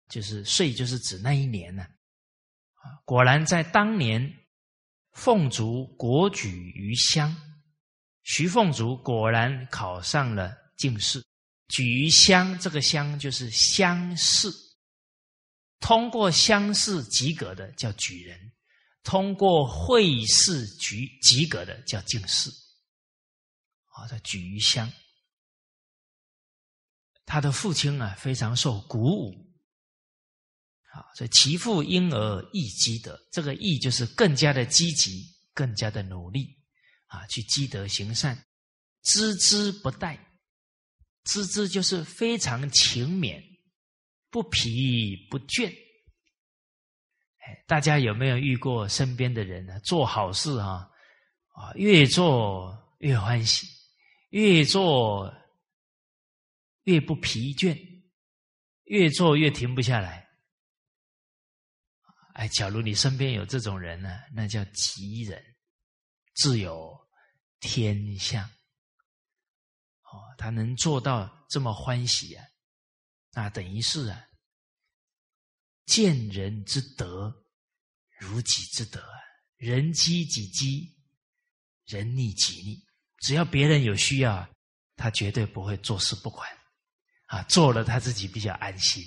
[0.08, 4.32] 就是岁，就是指那一年呢啊，果然在当年
[5.12, 7.34] 凤竹国举于乡，
[8.22, 11.24] 徐凤竹果然考上了进士。
[11.68, 14.48] 举于乡，这个乡就是乡试，
[15.80, 18.52] 通过乡试及格的叫举人，
[19.02, 22.50] 通过会试及及格的叫进士。
[23.86, 24.90] 啊，叫举于乡。
[27.24, 29.34] 他的父亲啊，非常受鼓舞。
[30.92, 36.54] 啊，所以其父因而亦积德，这个义就是更加的积极，更加的努力
[37.06, 38.36] 啊，去积德行善，
[39.02, 40.18] 孜孜不怠。
[41.24, 43.42] 孜孜就是非常勤勉，
[44.28, 45.72] 不疲不倦。
[47.38, 49.80] 哎，大家有没有遇过身边的人呢？
[49.80, 50.86] 做好事啊，
[51.54, 53.66] 啊，越做越欢喜，
[54.30, 55.32] 越做
[56.84, 57.78] 越不疲倦，
[58.84, 60.28] 越做越停不下来。
[62.34, 65.42] 哎，假如你身边有这种人呢，那叫吉人，
[66.34, 66.98] 自有
[67.60, 68.42] 天相。
[68.44, 72.44] 哦，他能做到这么欢喜啊，
[73.32, 74.28] 那等于是啊，
[75.86, 77.44] 见人之德
[78.18, 79.20] 如己之德啊，
[79.56, 80.96] 人积己积，
[81.84, 82.82] 人逆己逆。
[83.18, 84.48] 只要别人有需要，
[84.96, 86.48] 他绝对不会坐视不管
[87.32, 89.02] 啊，做了他自己比较安心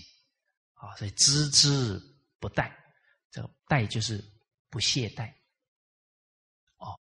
[0.73, 2.01] 啊，所以孜孜
[2.39, 2.75] 不怠。
[3.29, 4.19] 这个怠就是
[4.67, 5.31] 不懈怠，
[6.77, 6.99] 哦，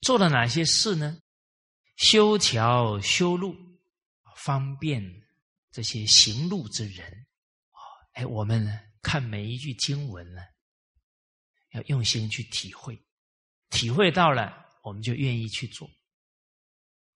[0.00, 1.20] 做了哪些事呢？
[1.96, 3.54] 修桥修路，
[4.34, 5.02] 方便
[5.70, 7.06] 这些行路之人。
[7.70, 7.80] 啊，
[8.14, 8.66] 哎，我们
[9.02, 10.40] 看每一句经文呢，
[11.72, 12.98] 要用心去体会，
[13.68, 15.86] 体会到了，我们就愿意去做。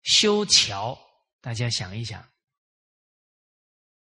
[0.03, 0.99] 修桥，
[1.47, 2.29] 大家想一想，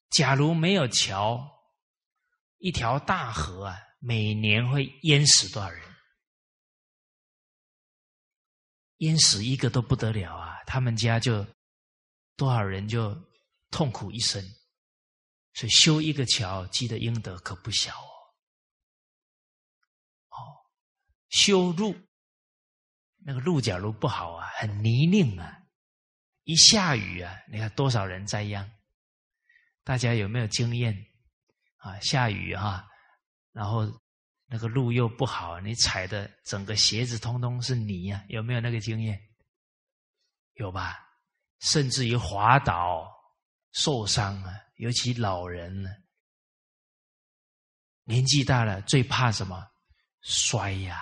[0.09, 1.57] 假如没有桥。
[2.57, 5.95] 一条大河啊，每年会淹死多少人？
[8.97, 10.61] 淹死一个都不得了啊！
[10.65, 11.47] 他们家就
[12.35, 13.15] 多少人就
[13.71, 14.43] 痛苦一生。
[15.53, 18.11] 所以修一个桥积的阴德可不小哦。
[20.27, 20.35] 哦，
[21.29, 21.95] 修路，
[23.19, 25.58] 那个路假如不好啊，很泥泞啊，
[26.49, 28.67] 一下雨啊，你看多少人栽殃？
[29.83, 30.97] 大家有没有经验？
[31.77, 32.89] 啊，下雨哈，
[33.51, 33.87] 然后
[34.47, 39.21] 那个路又不好，你踩的整个鞋子通通是泥呀，有没有那个经验？
[40.53, 40.97] 有吧？
[41.59, 43.07] 甚至于滑倒
[43.73, 45.91] 受伤啊，尤其老人呢，
[48.05, 49.63] 年纪大了最怕什么？
[50.21, 50.99] 摔呀！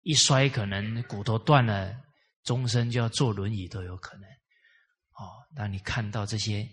[0.00, 1.94] 一摔可能骨头断了，
[2.42, 4.26] 终身就要坐轮椅都有可能。
[5.16, 6.68] 哦，当你看到这些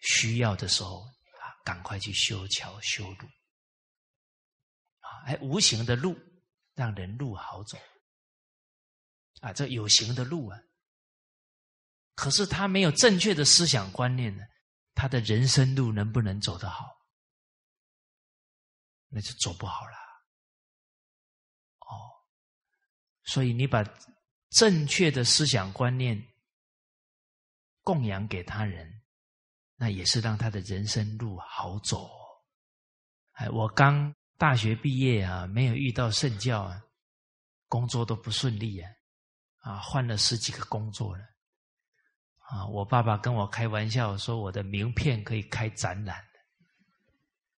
[0.00, 1.02] 需要的时候。
[1.02, 1.12] 啊
[1.64, 3.26] 赶快去修桥修路
[5.00, 5.24] 啊！
[5.24, 6.14] 哎，无形的路
[6.74, 7.78] 让人路好走
[9.40, 10.58] 啊，这有形的路啊。
[12.14, 14.44] 可是他没有正确的思想观念呢，
[14.94, 16.84] 他的人生路能不能走得好？
[19.08, 19.96] 那就走不好了。
[21.78, 21.96] 哦，
[23.24, 23.82] 所以你把
[24.50, 26.22] 正确的思想观念
[27.84, 29.02] 供养给他人。
[29.76, 32.08] 那也是让他的人生路好走。
[33.32, 36.80] 哎，我刚大学毕业啊，没有遇到圣教啊，
[37.66, 38.88] 工作都不顺利啊，
[39.58, 41.24] 啊，换了十几个工作了，
[42.38, 46.18] 啊，我爸爸跟我开玩笑说，我的名片可以开展览，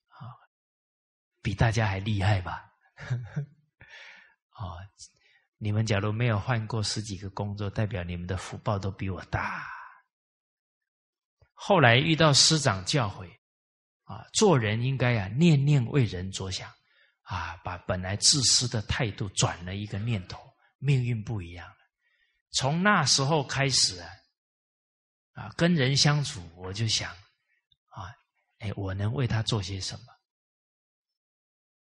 [0.09, 0.32] 啊，
[1.42, 2.72] 比大家还厉害吧？
[4.57, 4.78] 哦，
[5.59, 9.76] 你们假如没有换过十几个工作，代表你们的福报都比我大。
[11.59, 13.26] 后来遇到师长教诲，
[14.04, 16.70] 啊，做人应该啊念念为人着想，
[17.22, 20.38] 啊，把本来自私的态度转了一个念头，
[20.78, 21.74] 命运不一样了。
[22.52, 24.09] 从那时候开始啊，
[25.32, 28.14] 啊，跟人相处，我就想，啊，
[28.59, 30.04] 哎，我能为他做些什么？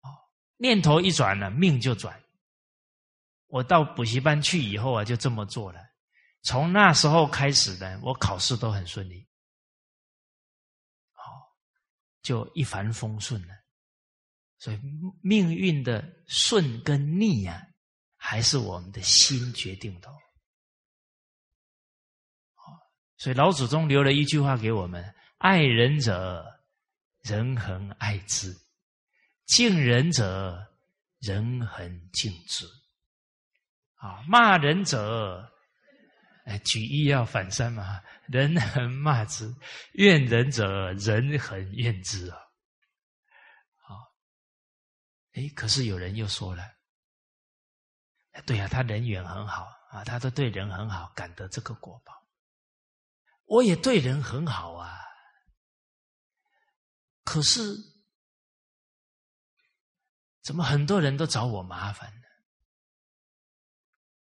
[0.02, 0.10] 哦，
[0.56, 2.20] 念头一转了，命就转。
[3.46, 5.80] 我到补习班去以后啊，就这么做了。
[6.42, 9.28] 从那时候开始呢，我考试都很顺利。
[12.22, 13.54] 就一帆风顺了，
[14.58, 14.80] 所以
[15.20, 17.60] 命运的顺跟逆啊，
[18.16, 20.08] 还是我们的心决定的。
[23.18, 26.44] 所以老祖宗留了一句话给我们：爱人者，
[27.20, 28.52] 人恒爱之；
[29.46, 30.74] 敬人者，
[31.20, 32.66] 人恒敬之。
[33.94, 35.51] 啊，骂人者。
[36.44, 39.54] 哎，举一要反三嘛，人恒骂之，
[39.92, 42.38] 怨人者人恒怨之啊。
[43.76, 44.12] 好，
[45.34, 46.64] 哎，可是有人又说了，
[48.44, 52.12] 对呀，他人缘很好啊，他都对人很好，感得这个果报。
[53.44, 54.98] 我也对人很好啊，
[57.22, 57.60] 可是
[60.40, 62.26] 怎么很多人都找我麻烦呢？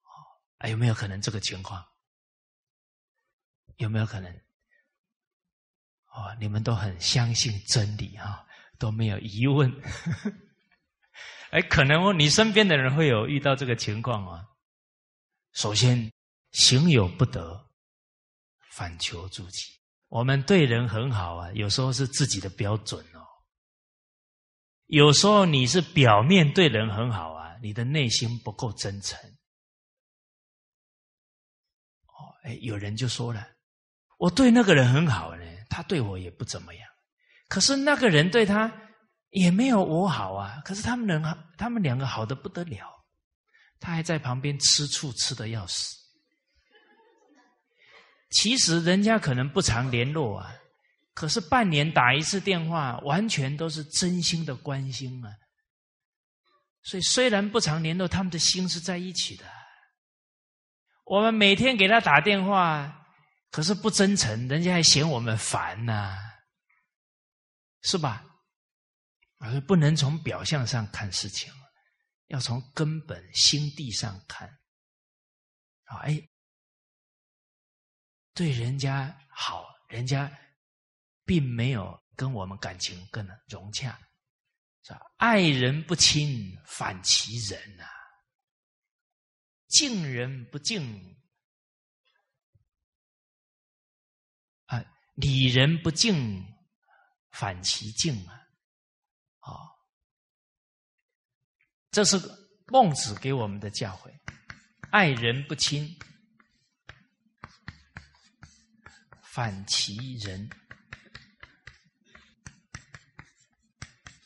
[0.02, 1.86] 哦，有没有可能这个情况？
[3.76, 4.32] 有没有可能？
[6.14, 8.44] 哦，你们都很相信真理啊，
[8.78, 9.72] 都没有疑问。
[11.50, 14.46] 哎，可能你身边的人会有遇到这个情况啊。
[15.52, 16.12] 首先，
[16.52, 17.70] 行有不得，
[18.70, 19.64] 反求诸己。
[20.08, 23.26] 我们对人很好啊，有时候是自己的标准哦。
[24.86, 29.18] 有时候你是表面对人很好啊，你的内心不够真诚。
[32.04, 33.46] 哦，哎，有人就说了，
[34.22, 36.88] 我对那个人很好呢，他对我也不怎么样，
[37.48, 38.72] 可是那个人对他
[39.30, 40.62] 也没有我好啊。
[40.64, 41.20] 可是他们人，
[41.58, 42.86] 他们两个好的不得了。
[43.80, 45.96] 他还在旁边吃醋，吃的要死。
[48.30, 50.54] 其实人家可能不常联络啊，
[51.14, 55.28] 可是半年打一次电话，完全都是真心的关心啊。
[56.84, 59.44] 所以虽然不常联络，他们的心是在一起的。
[61.06, 63.01] 我们每天给他打电话，
[63.52, 66.18] 可是不真诚，人家还嫌我们烦呢，
[67.82, 68.24] 是吧？
[69.38, 71.52] 而不能从表象上看事情。
[72.28, 74.48] 要从根本心地上看，
[75.84, 76.18] 啊，哎，
[78.32, 80.32] 对人家好，人家
[81.26, 84.00] 并没有跟我们感情更融洽，
[84.82, 85.00] 是吧？
[85.18, 87.84] 爱人不亲，反其人呐；
[89.68, 91.14] 敬人不敬，
[95.12, 96.44] 啊，礼人不敬，
[97.30, 98.34] 反其敬啊，
[99.40, 99.52] 啊。
[101.90, 102.18] 这是
[102.68, 104.10] 孟子给我们的教诲：
[104.90, 105.94] 爱人不亲，
[109.22, 110.48] 反其人；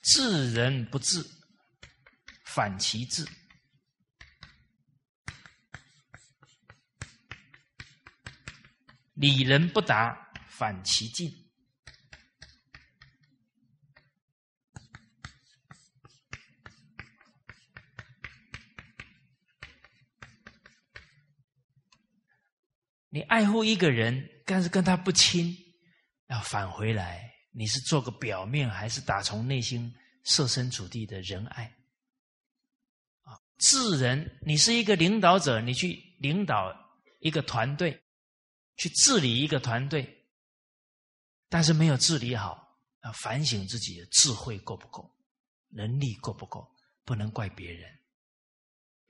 [0.03, 1.25] 治人不治，
[2.45, 3.25] 反其治；
[9.15, 10.26] 礼人不达，
[10.57, 11.31] 反其境。
[23.11, 25.55] 你爱护一个人，但是跟他不亲，
[26.29, 29.95] 要返回来，你是做个表面，还是打从内心
[30.25, 31.65] 设身处地的仁爱？
[33.23, 36.75] 啊，治人，你是一个领导者，你去领导
[37.21, 38.03] 一个团队，
[38.77, 40.16] 去治理一个团队，
[41.49, 45.11] 但是没有治理好，要反省自己的智慧够不够，
[45.69, 46.69] 能力够不够，
[47.05, 47.89] 不能怪别人。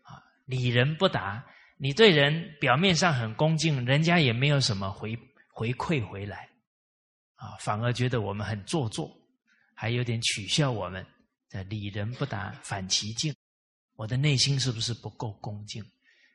[0.03, 1.45] 啊，理人不达。
[1.79, 5.15] 你对人表面上很恭敬，人家也没有什么回
[5.51, 6.49] 回馈回来，
[7.35, 9.15] 啊，反而觉得我们很做作，
[9.75, 11.07] 还有点取笑我们。
[11.49, 13.35] 这礼人不达，反其敬。
[13.95, 15.83] 我的内心是不是不够恭敬？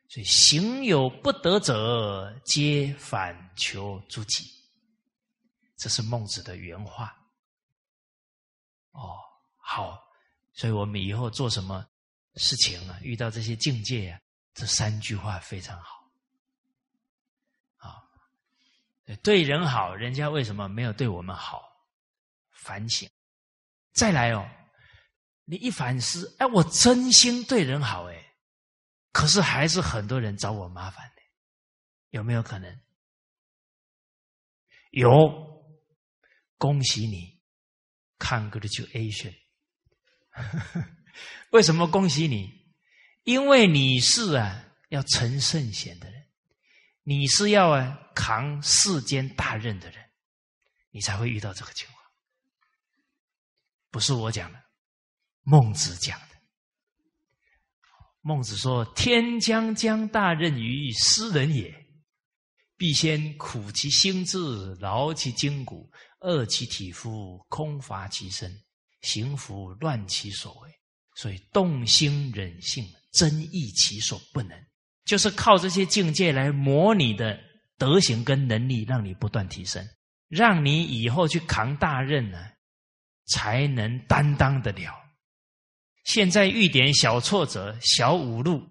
[0.08, 4.44] 所以行有不得者，皆反求诸己。
[5.82, 7.12] 这是孟子的原话。
[8.92, 9.18] 哦，
[9.56, 10.00] 好，
[10.52, 11.84] 所以我们以后做什么
[12.36, 14.20] 事情啊，遇到这些境界呀。
[14.54, 16.08] 这三句话非常好，
[17.78, 18.04] 啊，
[19.24, 21.64] 对人好，人家为什么没有对我们好？
[22.52, 23.10] 反省，
[23.92, 24.48] 再来哦，
[25.46, 28.34] 你一反思，哎，我真心对人好，哎，
[29.10, 31.22] 可是还是很多人找我麻烦的，
[32.10, 32.80] 有没有可能？
[34.90, 35.51] 有，
[36.62, 37.40] 恭喜你
[38.20, 39.34] ，congratulation，
[41.50, 42.52] 为什么恭喜你？
[43.24, 46.28] 因为你是啊，要成圣贤的人，
[47.02, 50.08] 你是要啊扛世间大任的人，
[50.92, 51.98] 你才会遇到这个情况。
[53.90, 54.62] 不是我讲的，
[55.42, 56.28] 孟子讲的。
[58.20, 61.81] 孟子说：“天将降大任于斯人也，
[62.82, 68.52] 必先苦其心志，劳其筋骨，饿其体肤，空乏其身，
[69.02, 70.70] 行拂乱其所为。
[71.14, 74.58] 所以动心忍性。”真意其所不能，
[75.04, 77.38] 就是靠这些境界来磨你的
[77.76, 79.86] 德行跟能力，让你不断提升，
[80.28, 82.38] 让你以后去扛大任呢，
[83.26, 84.94] 才能担当得了。
[86.04, 88.66] 现在遇点小挫折、小五路，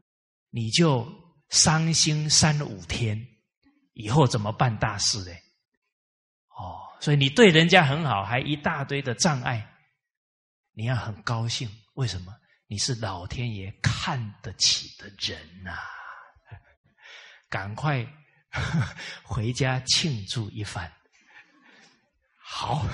[0.49, 1.07] 你就
[1.49, 3.23] 伤心三五天，
[3.93, 5.35] 以后怎么办大事呢？
[6.57, 9.67] 哦，所以你对人家很好，还一大堆的障碍，
[10.73, 11.69] 你要很高兴。
[11.95, 12.33] 为什么？
[12.67, 15.77] 你是老天爷看得起的人呐！
[17.49, 18.07] 赶快
[19.23, 20.89] 回家庆祝一番。
[22.37, 22.85] 好，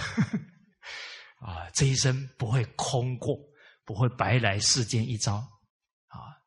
[1.39, 3.37] 啊，这一生不会空过，
[3.85, 5.35] 不会白来世间一遭
[6.07, 6.41] 啊！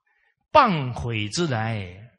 [0.51, 2.10] 谤悔之来，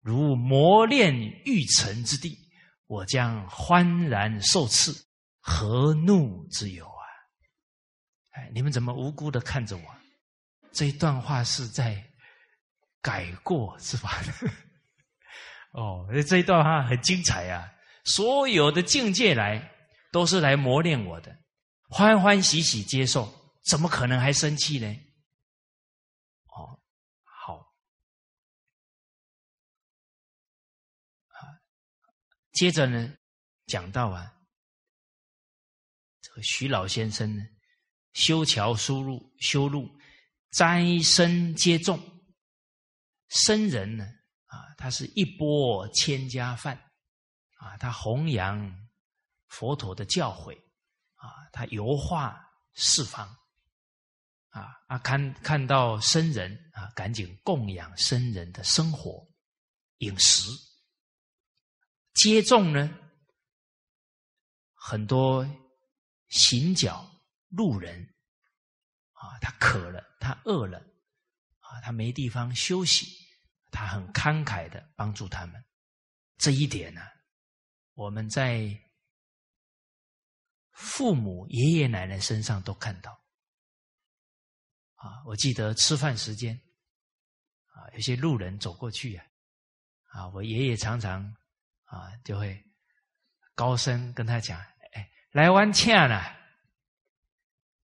[0.00, 2.38] 如磨练玉成之地，
[2.86, 4.92] 我将欢然受赐，
[5.40, 7.04] 何怒之有啊？
[8.30, 9.82] 哎，你们怎么无辜的看着我？
[10.72, 12.02] 这一段话是在
[13.02, 14.10] 改过是吧？
[15.72, 17.72] 哦，这一段话很精彩啊！
[18.04, 19.70] 所有的境界来，
[20.10, 21.36] 都是来磨练我的。
[21.88, 23.32] 欢欢喜喜接受，
[23.64, 24.86] 怎么可能还生气呢？
[26.46, 26.80] 哦，
[27.24, 27.56] 好，
[31.28, 31.38] 啊，
[32.60, 33.16] 接着呢，
[33.68, 34.30] 讲到啊，
[36.20, 37.42] 这个徐老先生呢，
[38.12, 39.90] 修桥修路，修路
[40.50, 41.98] 斋僧皆众，
[43.30, 44.04] 僧人呢，
[44.44, 46.76] 啊，他是一钵千家饭，
[47.56, 48.70] 啊，他弘扬
[49.48, 50.54] 佛陀的教诲。
[51.14, 52.38] 啊，他游化
[52.74, 53.26] 四方，
[54.50, 59.26] 啊啊，看看到僧人啊，赶紧供养僧人的生活
[60.00, 60.50] 饮食。
[62.14, 62.98] 接众呢，
[64.74, 65.46] 很多
[66.28, 67.10] 行脚
[67.48, 68.02] 路人
[69.12, 70.78] 啊，他渴了，他饿了，
[71.60, 73.06] 啊，他没地方休息，
[73.70, 75.64] 他很慷慨的帮助他们。
[76.38, 77.00] 这一点呢，
[77.94, 78.80] 我们在。
[80.72, 83.12] 父母、爷爷奶奶身上都看到，
[84.94, 86.58] 啊，我记得吃饭时间，
[87.66, 89.22] 啊，有些路人走过去呀，
[90.06, 91.36] 啊，我爷爷常常
[91.90, 92.64] 啊就会
[93.54, 94.58] 高声跟他讲
[94.94, 96.16] ：“哎，来玩恰了。”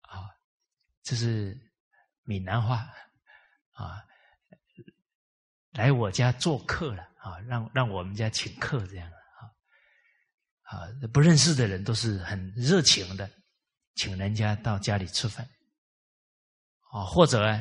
[0.02, 0.30] 啊，
[1.04, 1.58] 这是
[2.24, 2.92] 闽南话，
[3.72, 4.04] 啊，
[5.72, 9.10] 来我家做客了，啊，让让我们家请客这样。
[10.64, 13.30] 啊，不认识的人都是很热情的，
[13.94, 15.48] 请人家到家里吃饭，
[16.92, 17.60] 啊，或者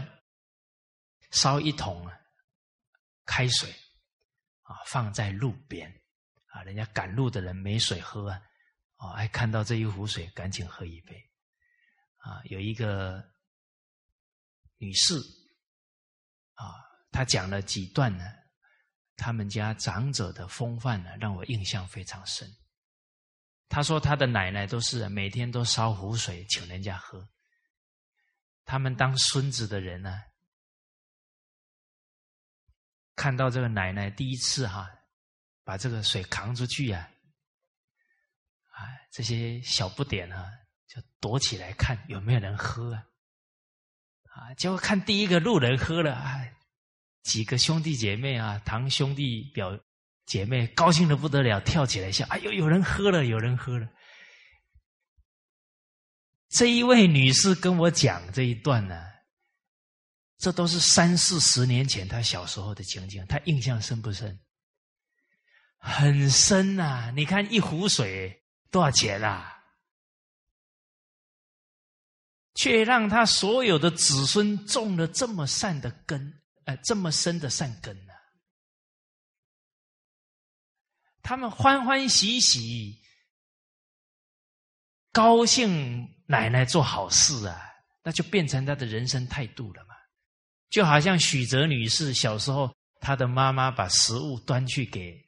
[1.31, 2.11] 烧一桶
[3.27, 3.71] 开水，
[4.63, 5.93] 啊，放在路边，
[6.63, 8.43] 人家赶路的人没水喝啊，
[8.97, 11.15] 哦，还看到这一壶水，赶紧喝一杯，
[12.19, 13.23] 啊，有一个
[14.79, 15.15] 女士，
[16.55, 16.75] 啊，
[17.11, 18.25] 她讲了几段呢，
[19.17, 22.49] 他们家长者的风范呢，让我印象非常深。
[23.69, 27.27] 她说：“她的奶奶都是每天都烧壶水请人家喝。
[28.67, 30.23] 他们当孙子的人呢，
[33.17, 34.91] 看到这个奶奶第一次哈，
[35.65, 37.11] 把这个水扛出去呀，
[38.73, 40.51] 啊，这些小不点啊，
[40.87, 43.05] 就躲起来看有没有人喝啊，
[44.31, 46.41] 啊，结果看第一个路人喝了啊，
[47.23, 49.79] 几个兄弟姐妹啊，堂兄弟表。”
[50.25, 53.89] 姐妹高兴的不得了，跳起来笑：“哎呦，有人喝了，有人喝了！”
[56.49, 59.05] 这一位女士跟我讲这一段呢，
[60.39, 64.39] 这都是三四十年前她小时候的情景，她印象深不深？
[65.85, 67.13] 很深呐！
[67.17, 69.49] 你看一壶水多少钱啊？
[72.55, 78.13] 却让他所有的子孙种了这么善的根，呃，这么深的善根呢？
[81.21, 83.03] 他们欢欢喜喜，
[85.11, 87.61] 高兴奶奶做好事啊，
[88.05, 89.97] 那就变成他的人生态度了嘛。
[90.71, 95.21] 就好像许哲女士小时候，她的妈妈把食物端去给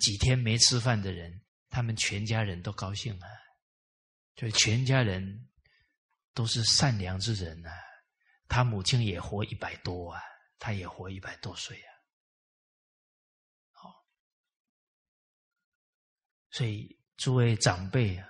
[0.00, 3.26] 几天没吃饭的人，他们全家人都高兴了，
[4.34, 5.48] 就全家人
[6.34, 7.70] 都是善良之人啊。
[8.48, 10.20] 他母亲也活一百多啊，
[10.58, 11.90] 他也活一百多岁啊。
[13.70, 14.04] 好
[16.50, 18.26] 所以，诸位长辈啊，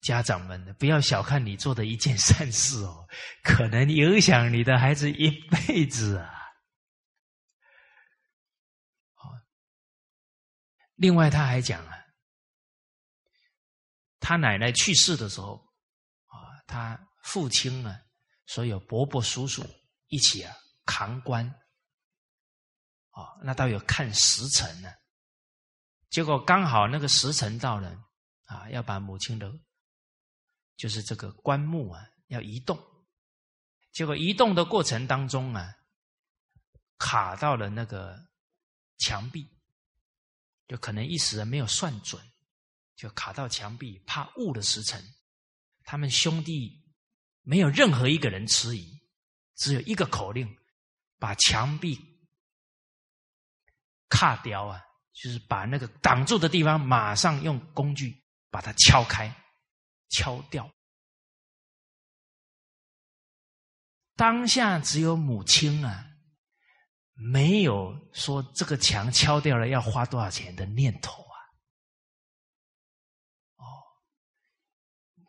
[0.00, 3.06] 家长们，不要小看你做的一件善事哦，
[3.42, 6.32] 可能影响你的孩子一辈子啊。
[9.12, 9.28] 好，
[11.00, 11.94] 另外他还讲啊，
[14.20, 15.56] 他奶奶去世的时候
[16.26, 17.98] 啊，他父亲呢，
[18.46, 19.66] 所有伯伯叔叔
[20.08, 21.46] 一起啊扛棺，
[23.12, 24.92] 啊，那倒有看时辰呢。
[26.10, 27.96] 结果刚好那个时辰到了，
[28.44, 29.50] 啊，要把母亲的，
[30.76, 32.78] 就是这个棺木啊，要移动。
[33.90, 35.74] 结果移动的过程当中啊，
[36.98, 38.18] 卡到了那个
[38.98, 39.50] 墙壁，
[40.70, 42.22] 就可能一时没有算准
[42.94, 45.04] 就卡到墙壁怕误了时辰。
[45.82, 46.80] 他们兄弟
[47.42, 49.02] 没有任何一个人迟疑
[49.56, 50.56] 只有一个口令
[51.18, 51.98] 把墙壁
[54.08, 54.80] 卡掉啊
[55.12, 59.34] 就是把那个挡住的地方马上用工具把它敲开
[60.08, 60.72] 敲掉。
[64.14, 66.09] 当下只有母亲啊
[67.20, 71.36] 没有说这个墙敲掉了要花多少钱的念头啊。
[73.56, 73.64] 哦，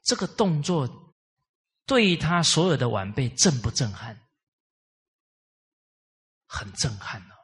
[0.06, 1.14] 这个动作
[1.86, 4.18] 对他所有的晚辈震不震撼？
[6.48, 7.36] 很震撼哦！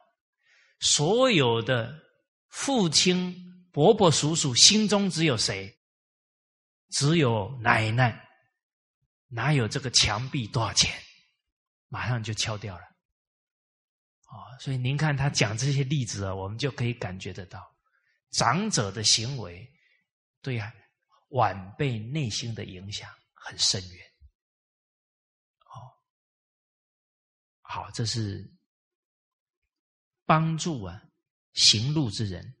[0.80, 1.94] 所有的
[2.48, 5.78] 父亲、伯伯、叔叔心中只有谁？
[6.90, 8.26] 只有奶奶。
[9.30, 10.98] 哪有这个墙壁多少钱？
[11.88, 12.87] 马上就敲掉了。
[14.28, 17.66] 啊，所以您看他讲这些例子啊，我们就可以感觉得到，
[18.32, 19.66] 长者的行为
[20.42, 20.60] 对
[21.30, 24.06] 晚辈内心的影响很深远。
[25.64, 25.76] 哦，
[27.62, 28.46] 好，这是
[30.26, 31.02] 帮助啊
[31.54, 32.54] 行路之人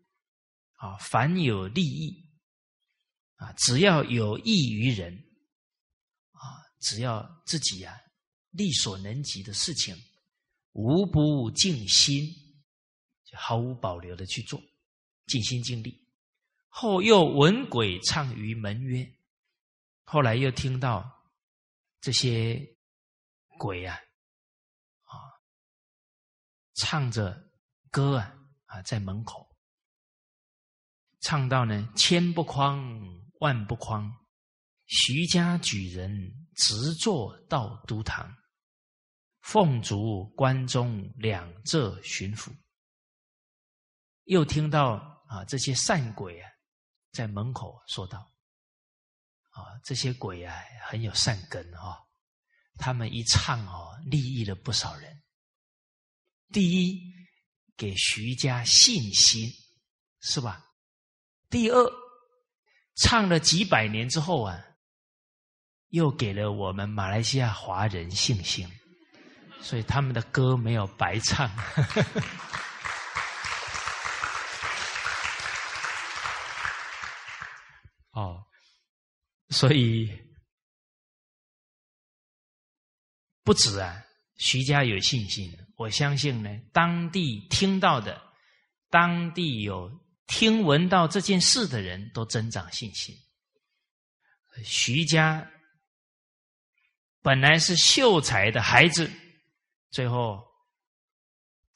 [0.76, 2.30] 啊，凡有利益
[3.36, 5.14] 啊，只要有益于人
[6.32, 7.94] 啊，只要自己啊。
[8.52, 9.94] 力所能及的事情，
[10.78, 12.24] 无不尽心，
[13.24, 14.62] 就毫无保留的去做，
[15.26, 16.06] 尽心尽力。
[16.68, 19.12] 后又闻鬼唱于门曰，
[20.04, 21.26] 后来又听到
[22.00, 22.64] 这些
[23.58, 23.98] 鬼啊，
[25.02, 25.18] 啊，
[26.76, 27.50] 唱着
[27.90, 28.32] 歌啊
[28.66, 29.48] 啊，在门口
[31.22, 32.88] 唱到呢，千不匡，
[33.40, 34.08] 万不匡，
[34.86, 38.32] 徐家举人直坐到都堂。
[39.50, 42.54] 凤竹关中两浙巡抚，
[44.24, 46.50] 又听到啊，这些善鬼啊，
[47.12, 48.30] 在门口说道
[49.48, 51.96] ：“啊，这些鬼啊，很有善根哦，
[52.76, 55.22] 他们一唱哦，利益了不少人。
[56.52, 57.00] 第一，
[57.74, 59.50] 给徐家信心，
[60.20, 60.62] 是吧？
[61.48, 61.90] 第二，
[62.96, 64.62] 唱了几百年之后啊，
[65.88, 68.70] 又给了我们马来西亚华人信心。”
[69.60, 71.46] 所以他们的歌没有白唱，
[78.12, 78.42] 哦，
[79.50, 80.10] 所以
[83.44, 84.02] 不止啊，
[84.36, 88.22] 徐家有信心，我相信呢，当地听到的，
[88.88, 89.90] 当地有
[90.26, 93.14] 听闻到这件事的人都增长信心。
[94.64, 95.46] 徐家
[97.20, 99.10] 本来是秀才的孩子。
[99.90, 100.46] 最后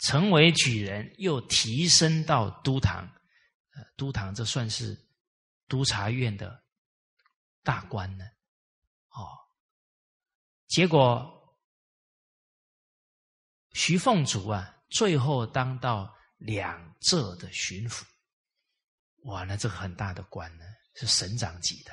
[0.01, 3.05] 成为举人，又提升到都堂。
[3.75, 4.95] 呃，都堂这算是
[5.67, 6.63] 督察院的
[7.63, 8.25] 大官呢。
[9.09, 9.25] 哦，
[10.67, 11.57] 结果
[13.73, 18.05] 徐凤竹啊，最后当到两浙的巡抚。
[19.25, 20.65] 哇，那这个很大的官呢，
[20.97, 21.93] 是省长级的。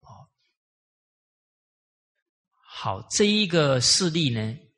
[0.00, 0.28] 哦，
[2.62, 4.69] 好，这一个事例呢。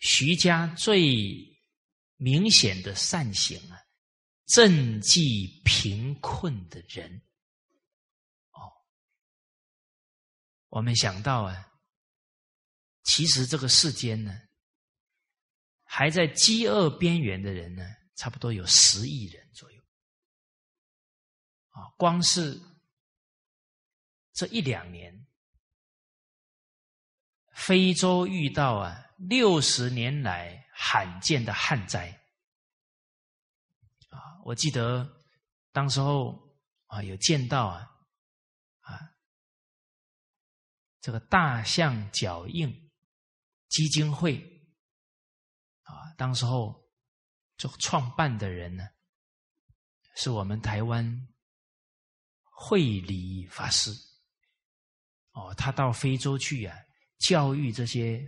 [0.00, 1.60] 徐家最
[2.16, 3.78] 明显的善行啊，
[4.46, 7.22] 赈济贫困的人。
[8.52, 8.72] 哦，
[10.68, 11.72] 我们想到啊，
[13.02, 14.40] 其实这个世间呢，
[15.84, 17.84] 还在饥饿边缘的人呢，
[18.16, 19.82] 差不多有十亿人左右。
[21.68, 22.58] 啊，光是
[24.32, 25.26] 这一两年，
[27.52, 29.08] 非洲遇到啊。
[29.28, 32.08] 六十年来罕见的旱灾
[34.08, 34.40] 啊！
[34.46, 35.06] 我记得
[35.72, 36.56] 当时候
[36.86, 37.86] 啊，有见到啊
[38.80, 38.98] 啊
[41.02, 42.90] 这个大象脚印
[43.68, 44.38] 基金会
[45.82, 46.90] 啊，当时候
[47.58, 48.88] 这创办的人呢，
[50.16, 51.28] 是我们台湾
[52.42, 53.90] 慧理法师
[55.32, 56.74] 哦，他到非洲去啊，
[57.18, 58.26] 教育这些。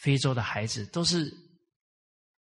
[0.00, 1.30] 非洲的孩子都是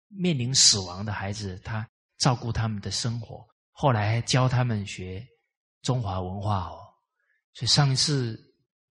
[0.08, 1.88] 面临死亡的孩子，他
[2.18, 5.24] 照顾他们的生活，后来教他们学
[5.82, 6.80] 中华文化哦。
[7.52, 8.36] 所以上一次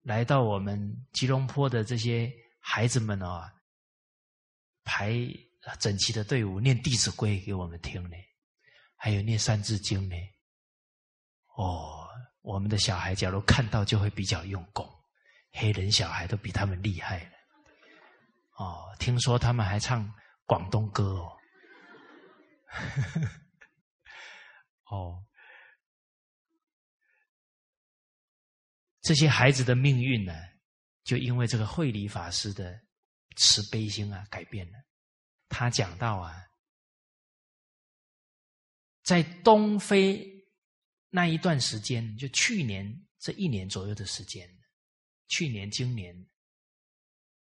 [0.03, 3.43] 来到我们吉隆坡的这些孩子们哦，
[4.85, 5.15] 排
[5.79, 8.17] 整齐的队伍念《弟子规》给我们听呢，
[8.97, 10.17] 还有念《三字经》呢。
[11.57, 12.09] 哦，
[12.41, 14.89] 我们的小孩假如看到就会比较用功，
[15.53, 17.36] 黑人小孩都比他们厉害了。
[18.57, 20.13] 哦，听说他们还唱
[20.45, 21.37] 广东歌哦。
[24.91, 25.25] 哦，
[29.03, 30.33] 这些孩子的命运呢，
[31.05, 32.81] 就因为这个慧理法师的
[33.37, 34.79] 慈悲心啊，改变了。
[35.49, 36.35] 他讲到啊，
[39.03, 40.27] 在东非
[41.11, 44.49] 那一段时间，就去年这一年左右的时间，
[45.29, 46.27] 去年、今年。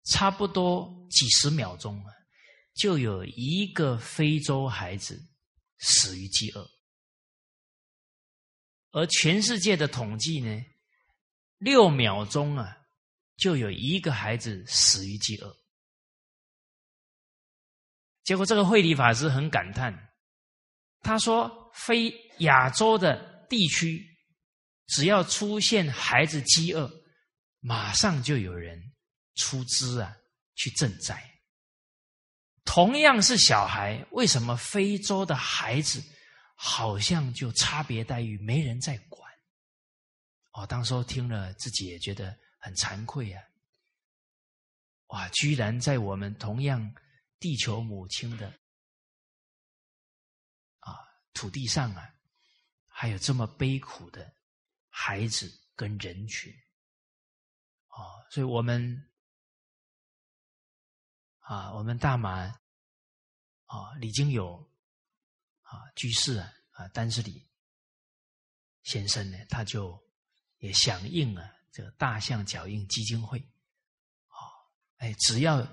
[0.03, 2.11] 差不多几十秒钟啊，
[2.73, 5.21] 就有一个非洲孩子
[5.79, 6.69] 死于饥饿，
[8.91, 10.63] 而全世界的统计呢，
[11.57, 12.77] 六秒钟啊，
[13.37, 15.55] 就有一个孩子死于饥饿。
[18.23, 20.13] 结果这个慧理法师很感叹，
[21.01, 24.05] 他说：“非亚洲的地区，
[24.87, 26.89] 只要出现孩子饥饿，
[27.59, 28.81] 马上就有人。”
[29.36, 30.15] 出资啊，
[30.55, 31.31] 去赈灾。
[32.65, 36.01] 同样是小孩，为什么非洲的孩子
[36.55, 39.31] 好像就差别待遇，没人在管？
[40.51, 43.43] 哦，当时候听了，自己也觉得很惭愧啊！
[45.07, 46.95] 哇，居然在我们同样
[47.39, 48.47] 地球母亲的
[50.79, 50.95] 啊
[51.34, 52.15] 土地上啊，
[52.88, 54.34] 还有这么悲苦的
[54.89, 56.49] 孩子跟人群。
[57.89, 59.09] 哦，所以我们。
[61.43, 62.39] 啊，我们大马
[63.65, 64.55] 啊，李经友
[65.61, 67.45] 啊，居士啊，啊，丹斯里
[68.83, 70.01] 先生呢，他就
[70.59, 73.37] 也响应了这个大象脚印基金会，
[74.27, 74.39] 啊，
[74.97, 75.67] 哎，只要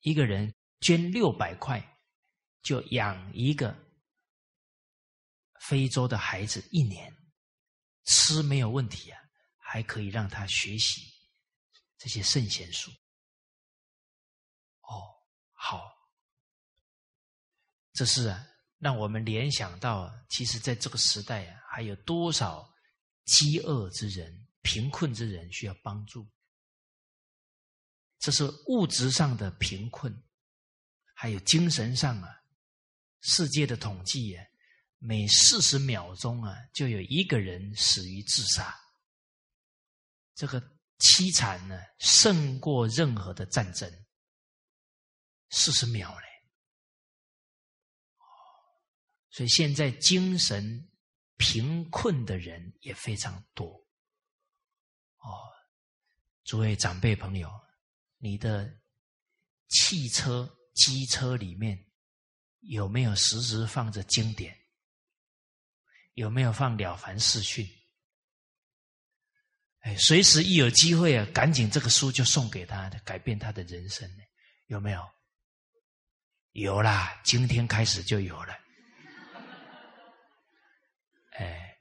[0.00, 1.80] 一个人捐六百块，
[2.62, 3.76] 就养一个
[5.60, 7.16] 非洲的孩子一年，
[8.04, 9.20] 吃没有问题啊，
[9.58, 11.02] 还可以让他学习
[11.96, 12.90] 这些圣贤书。
[15.64, 15.96] 好，
[17.92, 18.44] 这是啊，
[18.78, 22.68] 让我们联想到，其实在这个时代啊，还有多少
[23.26, 26.28] 饥饿之人、贫困之人需要帮助。
[28.18, 30.12] 这是物质上的贫困，
[31.14, 32.28] 还有精神上啊。
[33.20, 34.44] 世界的统计啊，
[34.98, 38.76] 每四十秒钟啊，就有一个人死于自杀。
[40.34, 40.60] 这个
[40.98, 43.88] 凄惨呢，胜过任何的战争。
[45.52, 46.26] 四十秒嘞，
[48.16, 48.24] 哦，
[49.30, 50.90] 所以现在精神
[51.36, 53.68] 贫困的人也非常多，
[55.18, 55.28] 哦，
[56.44, 57.50] 诸位长辈朋友，
[58.16, 58.80] 你的
[59.68, 61.78] 汽车、机车里面
[62.60, 64.58] 有没有时时放着经典？
[66.14, 67.66] 有没有放《了凡四训》？
[69.80, 74.22] 哎，随时一有机会啊，赶紧这个书就送给他，改变他的人生呢？
[74.66, 75.10] 有没有？
[76.52, 78.54] 有啦，今天开始就有了。
[81.38, 81.76] 哎，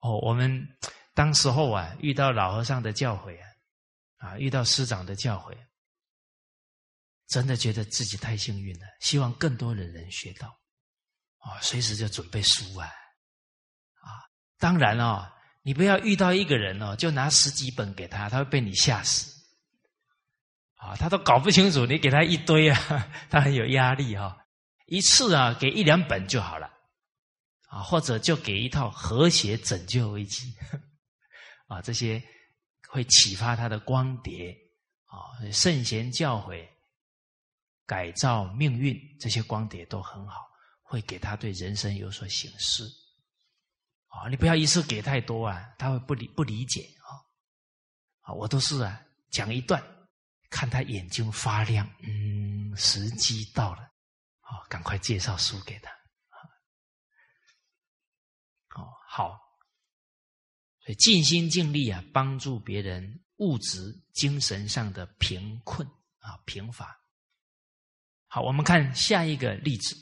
[0.00, 0.66] 哦，我们
[1.14, 3.48] 当时候啊，遇到老和尚的教诲啊，
[4.18, 5.56] 啊，遇到师长的教诲，
[7.28, 8.86] 真的觉得自己太幸运了。
[9.00, 10.48] 希望更多的人学到，
[11.38, 14.08] 啊，随时就准备书啊，啊，
[14.58, 15.26] 当然哦，
[15.62, 19.39] 你不要遇到一个人哦，就拿十几本给他，他会被你吓死。
[20.80, 22.78] 啊，他都搞不清楚，你给他一堆啊，
[23.28, 24.36] 他很有压力哈。
[24.86, 26.66] 一次啊，给一两本就好了，
[27.68, 30.54] 啊，或者就给一套和谐拯救危机，
[31.68, 32.22] 啊，这些
[32.88, 34.56] 会启发他的光碟
[35.04, 36.66] 啊，圣贤教诲
[37.86, 40.48] 改造命运，这些光碟都很好，
[40.82, 42.82] 会给他对人生有所醒示。
[44.08, 47.20] 啊，你不要一次给太多啊，他会不理不理解啊。
[48.22, 49.00] 啊，我都是啊，
[49.30, 49.80] 讲一段。
[50.50, 53.88] 看他眼睛发亮，嗯，时机到了，
[54.40, 55.90] 好，赶快介绍书给他，
[58.74, 59.38] 哦，好，
[60.80, 65.86] 所以尽心尽力啊，帮助别人物质、精神上的贫困
[66.18, 67.00] 啊，贫乏。
[68.26, 69.96] 好，我们看下一个例子：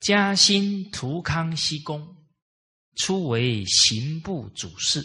[0.00, 2.28] 嘉兴图康熙公
[2.96, 5.02] 初为刑部主事，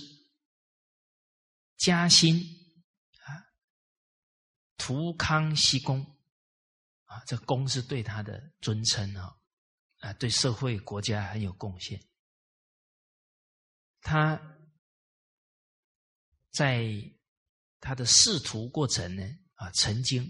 [1.78, 2.63] 嘉兴。
[4.86, 6.02] 福康熙公
[7.06, 9.34] 啊，这公是对他的尊称啊，
[10.00, 12.06] 啊，对社会国家很有贡献。
[14.02, 14.38] 他
[16.52, 16.84] 在
[17.80, 19.24] 他的仕途过程呢
[19.54, 20.22] 啊，曾经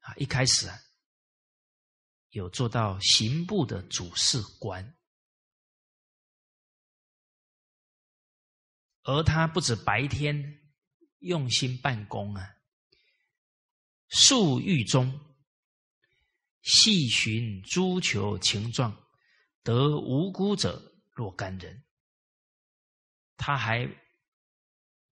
[0.00, 0.76] 啊一开始啊
[2.30, 4.96] 有做到刑部的主事官，
[9.04, 10.74] 而他不止白天
[11.20, 12.55] 用心办公啊。
[14.08, 15.20] 数狱中，
[16.62, 18.96] 细寻诸囚情状，
[19.62, 21.84] 得无辜者若干人。
[23.36, 23.86] 他还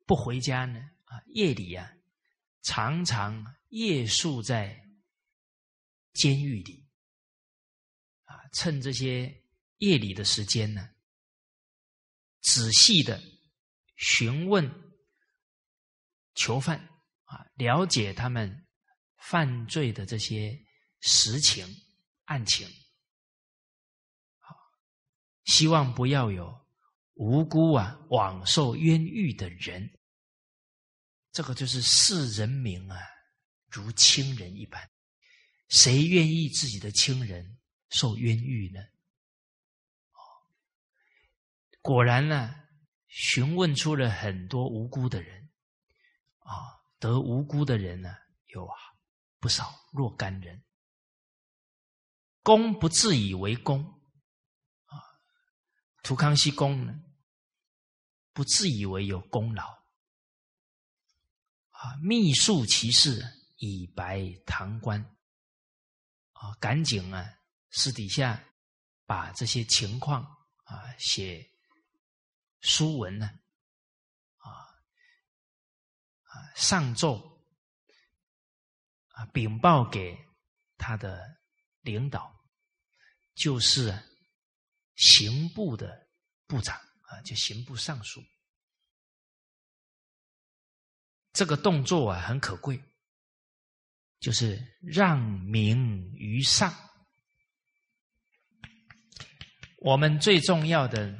[0.05, 1.21] 不回家呢啊！
[1.27, 1.91] 夜里啊，
[2.61, 4.79] 常常夜宿在
[6.13, 6.87] 监狱里
[8.23, 9.43] 啊，趁这些
[9.77, 10.89] 夜里的时间呢，
[12.41, 13.21] 仔细的
[13.95, 14.71] 询问
[16.35, 16.89] 囚犯。
[17.25, 18.62] 啊，了解他们
[19.29, 20.57] 犯罪的这些
[20.99, 21.65] 实情、
[22.25, 22.67] 案情，
[25.45, 26.53] 希望不要有
[27.13, 29.89] 无辜啊枉受冤狱的人。
[31.31, 32.97] 这个就是视人民啊
[33.67, 34.89] 如亲人一般，
[35.69, 37.59] 谁愿意自己的亲人
[37.89, 38.81] 受冤狱呢？
[40.11, 40.19] 哦，
[41.81, 42.53] 果然呢，
[43.07, 45.49] 询问出了很多无辜的人，
[46.39, 46.53] 啊，
[46.99, 48.13] 得无辜的人呢
[48.47, 48.92] 有啊
[49.43, 50.63] 不少若干人，
[52.43, 53.83] 公不自以为公，
[54.85, 54.95] 啊，
[56.01, 56.97] 图康熙公呢
[58.31, 59.83] 不自以为有功劳。
[61.71, 61.97] 啊！
[62.01, 63.21] 秘术其事，
[63.57, 65.01] 以白堂官。
[66.31, 67.37] 啊，赶紧啊，
[67.69, 68.41] 私底下
[69.05, 70.23] 把这些情况
[70.63, 71.45] 啊写
[72.61, 73.27] 书文呢，
[74.37, 74.47] 啊
[76.23, 77.32] 啊上奏
[79.13, 80.15] 啊禀报给
[80.77, 81.23] 他的
[81.81, 82.31] 领导，
[83.33, 83.97] 就是
[84.95, 86.07] 刑部的
[86.45, 88.21] 部长啊，就刑部尚书。
[91.31, 92.79] 这个动作啊很可贵，
[94.19, 96.71] 就是让名于上。
[99.77, 101.19] 我们最重要的，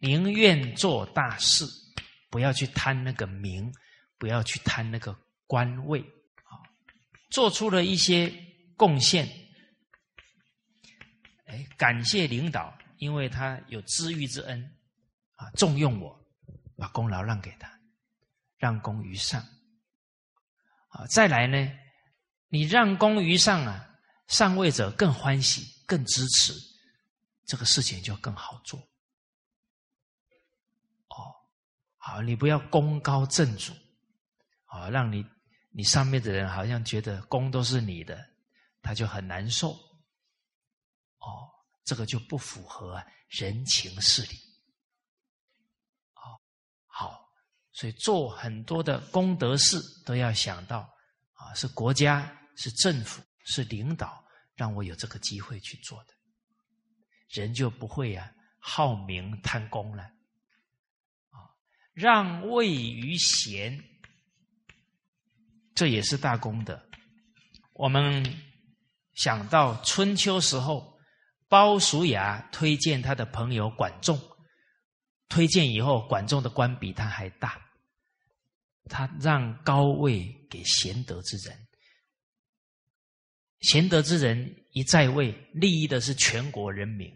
[0.00, 1.64] 宁愿做大事，
[2.30, 3.72] 不要去贪那个名，
[4.18, 5.16] 不要去贪那个
[5.48, 6.00] 官位
[6.44, 6.62] 啊。
[7.30, 8.32] 做出了一些
[8.76, 9.26] 贡献，
[11.46, 14.78] 哎，感谢领导，因为他有知遇之恩
[15.34, 16.16] 啊，重用我，
[16.76, 17.76] 把功劳让给他。
[18.58, 19.40] 让功于上，
[20.88, 21.70] 啊，再来呢？
[22.48, 23.88] 你让功于上啊，
[24.26, 26.52] 上位者更欢喜，更支持，
[27.44, 28.80] 这个事情就更好做。
[31.10, 31.22] 哦，
[31.98, 33.72] 好，你不要功高震主，
[34.64, 35.24] 啊，让你
[35.70, 38.24] 你上面的人好像觉得功都是你的，
[38.82, 39.70] 他就很难受。
[41.18, 41.48] 哦，
[41.84, 44.48] 这个就不符合人情事理。
[47.70, 50.78] 所以做很多的功德事都要想到
[51.34, 54.20] 啊，是国家、是政府、是领导
[54.56, 56.12] 让我有这个机会去做的，
[57.28, 60.02] 人就不会啊好名贪功了。
[60.02, 61.54] 啊，
[61.92, 63.80] 让位于贤，
[65.78, 66.76] 这也是大功德。
[67.74, 68.24] 我们
[69.14, 70.98] 想到春秋时候，
[71.48, 74.20] 鲍叔牙推荐他的朋友管仲，
[75.28, 77.64] 推荐以后，管仲的官比他还大。
[78.86, 81.56] 他让高位给贤德之人，
[83.60, 87.08] 贤德之人一在位，利益的是全国人民，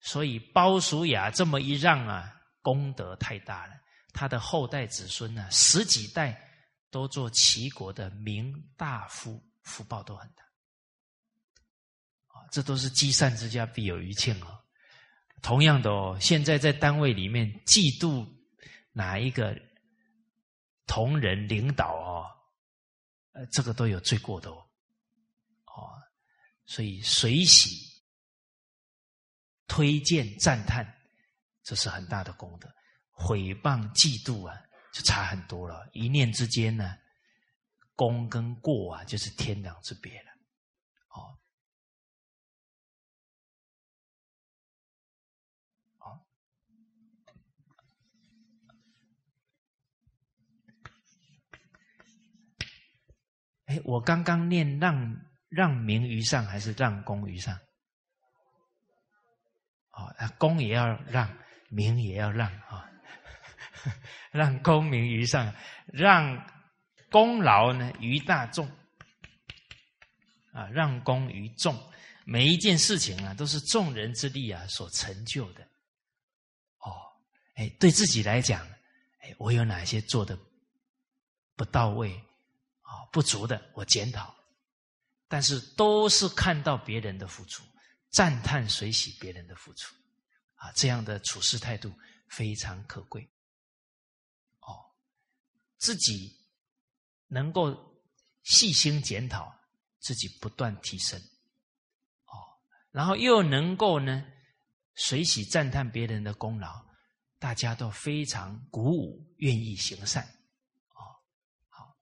[0.00, 2.32] 所以鲍叔牙这么一让啊，
[2.62, 3.74] 功德太大了。
[4.14, 6.49] 他的后代子孙呢，十几代
[6.90, 10.44] 都做齐国的名大夫，福报都很大。
[12.26, 14.58] 啊，这都是积善之家必有余庆哦。
[15.42, 18.26] 同样的哦，现在在单位里面嫉妒
[18.92, 19.56] 哪一个？
[20.86, 22.26] 同仁领导哦，
[23.30, 24.56] 呃，这个都有罪过的哦，
[25.66, 25.86] 哦，
[26.66, 28.02] 所以随喜、
[29.68, 30.84] 推荐、赞叹，
[31.62, 32.68] 这是很大的功德。
[33.12, 34.60] 毁谤、嫉妒啊，
[34.92, 35.88] 就差很多了。
[35.92, 36.96] 一念之间呢，
[37.94, 40.30] 功跟过啊，就是天壤之别了
[41.10, 41.38] 哦。
[45.98, 46.20] 哦。
[53.66, 55.16] 哎，我刚刚念让
[55.48, 57.56] 让名于上，还是让功于上？
[59.92, 61.38] 哦，那功也要让，
[61.68, 62.89] 名也要让啊，
[64.30, 65.54] 让功名于上，
[65.86, 66.46] 让
[67.10, 68.66] 功劳呢于大众
[70.52, 71.76] 啊，让功于众，
[72.24, 75.62] 每一件事情啊，都是众人之力啊所成就的。
[76.78, 76.92] 哦，
[77.54, 78.66] 哎，对自己来讲，
[79.20, 80.38] 哎，我有哪些做的
[81.56, 82.14] 不到位？
[82.82, 84.34] 啊，不足的我检讨，
[85.28, 87.62] 但是都是看到别人的付出，
[88.10, 89.94] 赞叹随喜别人的付出，
[90.56, 91.92] 啊，这样的处事态度
[92.28, 93.28] 非常可贵。
[95.80, 96.36] 自己
[97.26, 97.74] 能够
[98.42, 99.52] 细心检讨，
[99.98, 101.18] 自己不断提升，
[102.26, 102.36] 哦，
[102.90, 104.24] 然后又能够呢
[104.94, 106.84] 随喜赞叹别人的功劳，
[107.38, 110.22] 大家都非常鼓舞，愿意行善。
[110.92, 111.00] 哦，
[111.70, 111.96] 好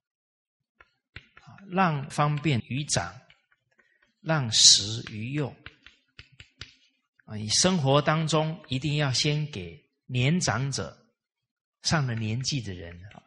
[1.70, 3.14] 让方便于长，
[4.20, 5.54] 让食于幼。
[7.26, 10.98] 啊，你生活当中一定要先给年长者、
[11.82, 13.22] 上了年纪的人啊，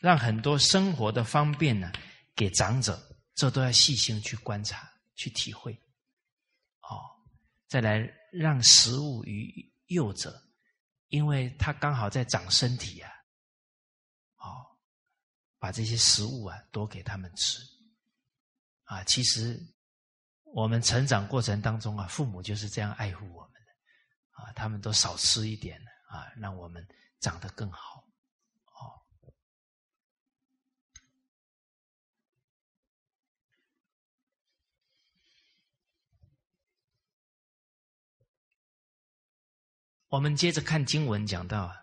[0.00, 1.92] 让很多生活的方便呢
[2.34, 3.00] 给长者，
[3.34, 5.72] 这都要细心去观察、去体会。
[6.80, 7.00] 哦，
[7.66, 10.40] 再来让食物于幼者，
[11.08, 13.10] 因为他刚好在长身体啊。
[14.38, 14.64] 哦，
[15.58, 17.60] 把这些食物啊多给他们吃。
[18.84, 19.60] 啊，其实
[20.54, 24.42] 我们成长过程当中啊，父母就是这样爱护我们的。
[24.42, 26.86] 啊，他们都少吃一点啊，让我们
[27.18, 28.05] 长得更好。
[40.08, 41.74] 我们接着看经文，讲到啊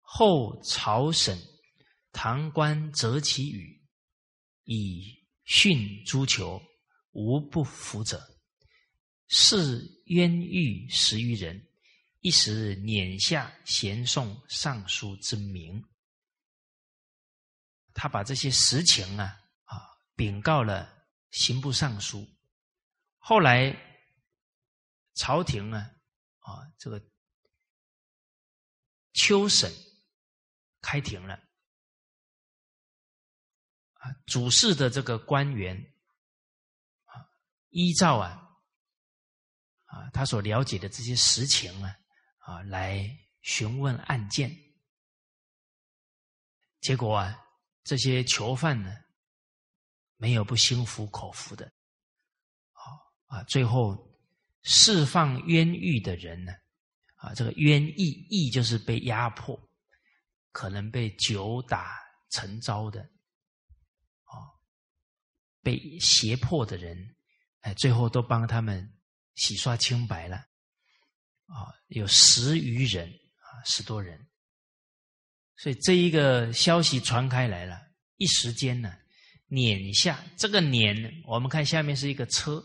[0.00, 1.36] 后朝审
[2.12, 3.84] 唐官择其语，
[4.62, 6.62] 以训诸囚，
[7.10, 8.22] 无不服者。
[9.26, 11.66] 是冤狱十余人，
[12.20, 15.82] 一时撵下咸宋尚书之名。
[17.94, 19.24] 他把这些实情啊
[19.64, 19.76] 啊
[20.14, 22.28] 禀告了刑部尚书。
[23.18, 23.76] 后来
[25.14, 25.90] 朝廷呢
[26.38, 27.02] 啊这个。
[29.12, 29.72] 秋审
[30.80, 31.34] 开庭了
[33.94, 35.76] 啊，主事的这个官员
[37.04, 37.28] 啊，
[37.68, 38.42] 依照啊
[39.84, 41.94] 啊他所了解的这些实情啊
[42.38, 43.08] 啊来
[43.42, 44.50] 询问案件，
[46.80, 47.38] 结果啊
[47.84, 48.92] 这些囚犯呢
[50.16, 51.72] 没有不心服口服的，
[53.26, 54.18] 啊最后
[54.62, 56.52] 释放冤狱的人呢。
[57.22, 59.56] 啊，这个冤役，役就是被压迫，
[60.50, 61.96] 可能被久打
[62.30, 63.00] 成招的，
[64.24, 64.50] 啊，
[65.62, 67.14] 被胁迫的人，
[67.60, 68.92] 哎，最后都帮他们
[69.36, 70.36] 洗刷清白了，
[71.46, 74.28] 啊，有十余人，啊，十多人，
[75.58, 77.80] 所以这一个消息传开来了，
[78.16, 78.92] 一时间呢，
[79.46, 82.60] 撵下这个撵，我们看下面是一个车，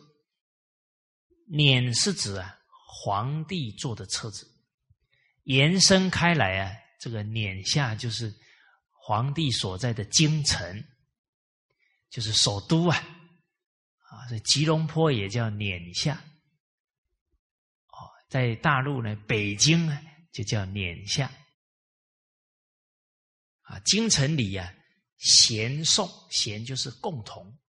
[1.46, 2.56] 撵是指啊。
[2.90, 4.50] 皇帝坐的车子
[5.44, 8.34] 延伸开来啊，这个撵下就是
[8.90, 10.84] 皇帝所在的京城，
[12.10, 16.16] 就是首都啊，啊，所以吉隆坡也叫撵下。
[17.88, 20.00] 哦，在大陆呢，北京呢
[20.32, 21.30] 就叫撵下。
[23.64, 24.74] 啊，京城里呀，
[25.18, 27.60] 咸颂咸就是共同，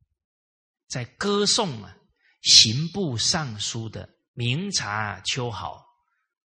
[0.87, 1.97] 在歌颂啊，
[2.43, 4.09] 刑部尚书的。
[4.39, 5.85] 明察秋毫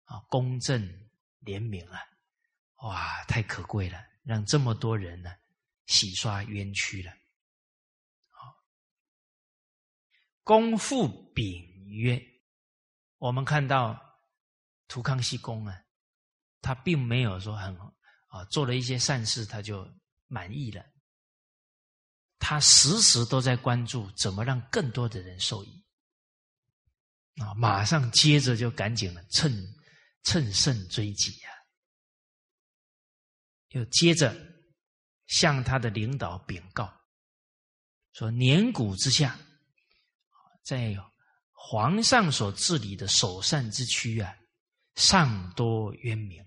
[0.06, 0.82] 啊，公正
[1.42, 2.00] 廉明啊，
[2.78, 5.32] 哇，太可贵了，让这么多人呢
[5.86, 7.12] 洗刷冤屈了。
[8.32, 8.56] 好，
[10.44, 12.20] 公父禀曰
[13.20, 13.96] ：“我们看到
[14.88, 15.80] 图康熙公啊，
[16.64, 17.78] 他并没有说很
[18.30, 19.88] 啊做了一些善事他就
[20.26, 20.84] 满意了，
[22.40, 25.80] 他时时都在关注怎么让更多的人受益。”
[27.42, 27.54] 啊！
[27.56, 29.52] 马上接着就赶紧了，趁
[30.24, 31.50] 趁胜追击呀！
[33.70, 34.36] 又接着
[35.28, 36.94] 向他的领导禀告
[38.14, 39.40] 说：年谷之下，
[40.64, 40.96] 在
[41.52, 44.36] 皇上所治理的首善之区啊，
[44.96, 46.44] 尚多冤民，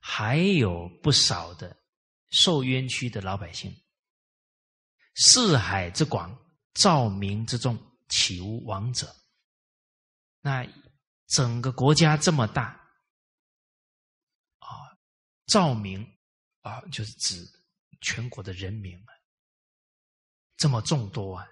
[0.00, 1.80] 还有不少的
[2.30, 3.72] 受冤屈的老百姓。
[5.14, 6.36] 四海之广，
[6.74, 7.78] 兆民之众，
[8.08, 9.14] 岂无亡者？
[10.44, 10.62] 那
[11.28, 12.64] 整个国家这么大
[14.58, 14.68] 啊，
[15.46, 16.06] 照明
[16.60, 17.50] 啊，就是指
[18.02, 19.08] 全国的人民啊，
[20.58, 21.48] 这么众多啊，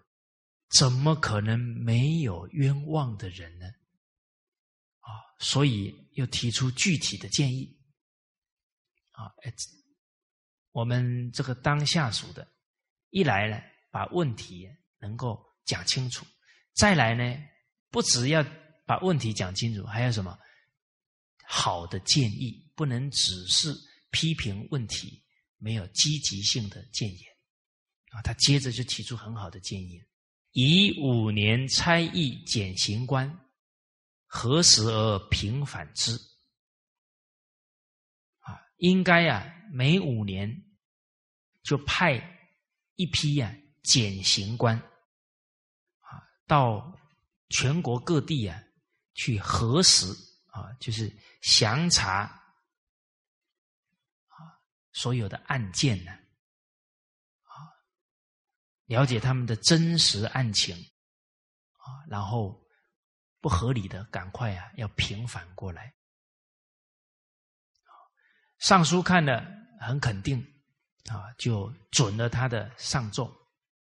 [0.78, 3.66] 怎么可能没有冤枉的人呢？
[5.00, 7.74] 啊，所以又提出具体的建议
[9.12, 9.32] 啊，
[10.72, 12.46] 我们这个当下属的，
[13.08, 13.58] 一来呢，
[13.90, 14.68] 把问题
[14.98, 16.26] 能够讲清楚；
[16.74, 17.42] 再来呢，
[17.88, 18.44] 不只要。
[18.84, 20.38] 把问题讲清楚，还有什么
[21.46, 22.70] 好的建议？
[22.74, 23.72] 不能只是
[24.10, 25.22] 批评问题，
[25.58, 27.20] 没有积极性的建言
[28.10, 28.20] 啊！
[28.22, 30.02] 他接着就提出很好的建议：
[30.52, 33.38] 以五年差役减刑官，
[34.26, 36.12] 何时而平反之？
[38.40, 40.64] 啊，应该啊，每五年
[41.62, 42.20] 就派
[42.96, 44.76] 一批呀减刑官
[46.00, 46.98] 啊，到
[47.50, 48.60] 全国各地啊。
[49.14, 50.06] 去核实
[50.46, 51.10] 啊，就是
[51.42, 52.22] 详查
[54.26, 54.36] 啊
[54.92, 56.12] 所有的案件呢，
[57.42, 57.52] 啊
[58.86, 62.62] 了解他们的真实案情啊，然后
[63.40, 65.94] 不合理的赶快啊要平反过来。
[68.58, 69.44] 尚书看了
[69.80, 70.38] 很肯定
[71.06, 73.34] 啊，就准了他的上奏，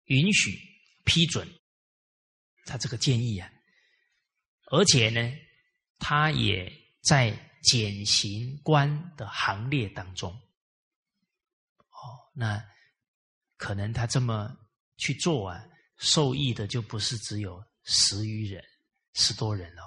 [0.06, 0.58] 允许
[1.04, 1.48] 批准
[2.64, 3.48] 他这个建议啊，
[4.66, 5.32] 而且呢，
[5.98, 7.30] 他也在
[7.62, 10.32] 减刑官的行列当中。
[11.90, 12.64] 哦，那
[13.56, 14.56] 可能他这么
[14.96, 15.64] 去做啊，
[15.96, 18.64] 受益的就不是只有十余人、
[19.14, 19.82] 十多人哦。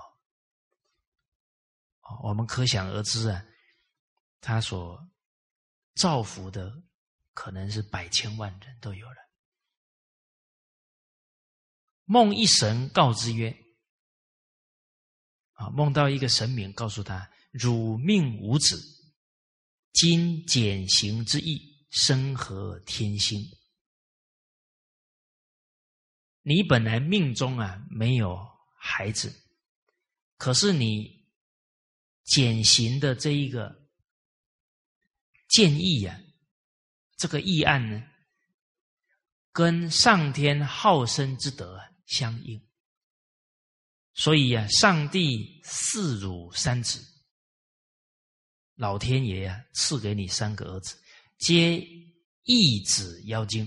[2.01, 3.45] 哦，我们可想而知啊，
[4.41, 4.99] 他所
[5.95, 6.83] 造福的。
[7.35, 9.15] 可能是百千万人都有了。
[12.03, 13.49] 梦一神告之曰
[15.59, 18.81] ：“啊，梦到一个神明告诉他，汝命无子，
[19.91, 23.43] 今减刑之意，生合天心。
[26.41, 28.39] 你本来命中啊没有
[28.79, 29.35] 孩子，
[30.37, 31.27] 可是你
[32.23, 33.87] 减刑的这一个
[35.49, 36.17] 建议呀。”
[37.19, 38.01] 这个议案呢，
[39.51, 42.68] 跟上天好生之德相应，
[44.19, 47.01] 所以啊，上帝赐汝三子，
[48.75, 50.97] 老天爷啊赐给你三个儿子，
[51.37, 51.79] 皆
[52.43, 53.65] 义子妖精，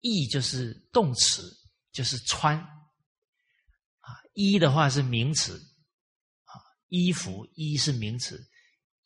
[0.00, 1.54] 义就是动词，
[1.92, 2.56] 就是穿。
[2.56, 5.58] 啊，衣的话是名词
[6.44, 6.56] 啊，
[6.88, 8.42] 衣服衣是名词，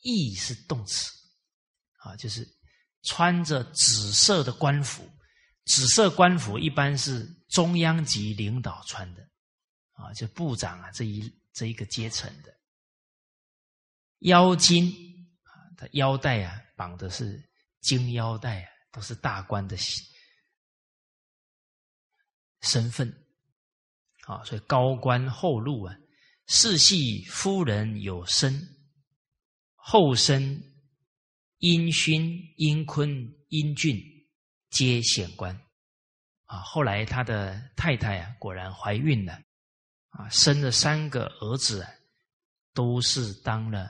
[0.03, 1.11] 义是动词
[1.97, 2.49] 啊，就是。
[3.05, 5.09] 穿着紫色的官服，
[5.67, 9.28] 紫色官服一般是中央级领导穿的，
[9.99, 12.57] 啊，就部长啊这一这一个阶层的。
[14.21, 14.87] 腰金
[15.43, 17.39] 啊，他腰带啊绑的是
[17.81, 19.77] 金腰带啊，都是大官的
[22.63, 23.13] 身份，
[24.25, 25.95] 啊，所以高官厚禄啊，
[26.47, 28.59] 世系夫人有身，
[29.75, 30.63] 后生。
[31.61, 33.11] 殷勋、殷坤、
[33.49, 34.01] 殷俊
[34.71, 35.53] 皆显官
[36.45, 36.61] 啊！
[36.61, 39.43] 后来他的太太啊，果然怀孕了
[40.19, 41.87] 啊，生了三个儿子，
[42.75, 43.89] 都是当了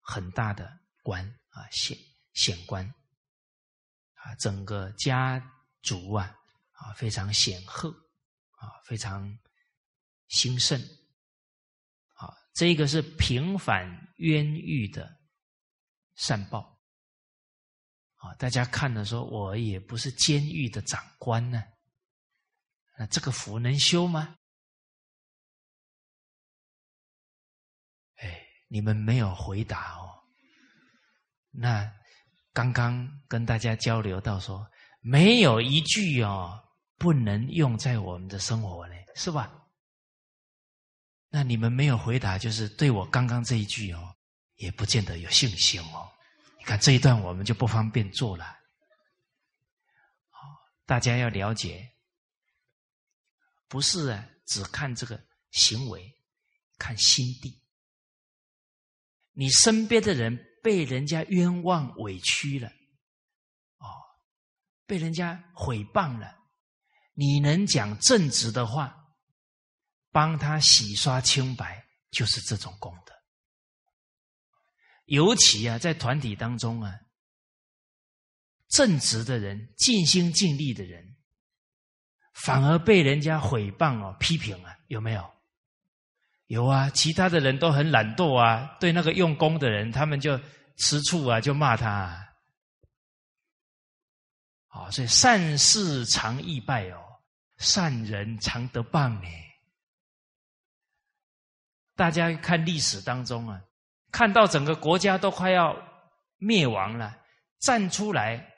[0.00, 1.96] 很大的官啊，显
[2.34, 2.84] 显官
[4.12, 5.42] 啊，整个家
[5.80, 6.36] 族啊
[6.72, 7.88] 啊非常显赫
[8.50, 9.38] 啊，非常
[10.28, 10.78] 兴盛
[12.12, 12.28] 啊。
[12.52, 15.18] 这个是平反冤狱的
[16.14, 16.78] 善报。
[18.16, 18.34] 啊！
[18.34, 21.62] 大家看了说，我也不是监狱的长官呢，
[22.98, 24.37] 那这个福能修吗？
[28.68, 30.08] 你们没有回答哦。
[31.50, 31.90] 那
[32.52, 34.64] 刚刚跟大家交流到说，
[35.00, 36.62] 没有一句哦
[36.96, 39.52] 不能用在我们的生活呢，是吧？
[41.30, 44.14] 那你们没有回答，就是对我刚刚这一句哦，
[44.56, 46.10] 也不见得有信心哦。
[46.58, 48.56] 你看这一段，我们就不方便做了。
[50.86, 51.86] 大家要了解，
[53.68, 56.10] 不是啊，只看这个行为，
[56.78, 57.62] 看心地。
[59.38, 62.66] 你身边的人被人家冤枉委屈了，
[63.76, 63.86] 哦，
[64.84, 66.36] 被人家毁谤了，
[67.14, 69.14] 你能讲正直的话，
[70.10, 73.14] 帮他洗刷清白，就是这种功德。
[75.04, 76.92] 尤其啊，在团体当中啊，
[78.66, 81.16] 正直的人、尽心尽力的人，
[82.32, 85.37] 反而被人家毁谤哦、批评啊，有没有？
[86.48, 90.38] 有啊，其他的人都很懒惰啊，对那个用功的人，他们就
[90.76, 92.26] 吃醋啊，就骂他。
[94.68, 97.00] 啊，所以善事常易败哦，
[97.58, 99.28] 善人常得棒呢。
[101.94, 103.62] 大家看历史当中啊。
[104.10, 105.76] 看到整个国家都快要
[106.38, 107.14] 灭亡了，
[107.58, 108.54] 站出来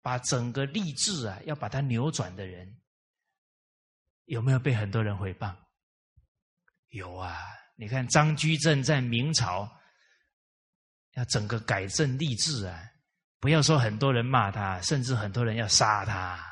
[0.00, 2.80] 把整个励志啊，要把它扭转的人，
[4.26, 5.56] 有没有被很多人诽谤？
[6.92, 7.36] 有啊！
[7.76, 9.68] 你看张居正在明朝
[11.12, 12.80] 要整个改正吏治啊，
[13.40, 16.42] 不要说很多人骂他，甚至很多人要杀他，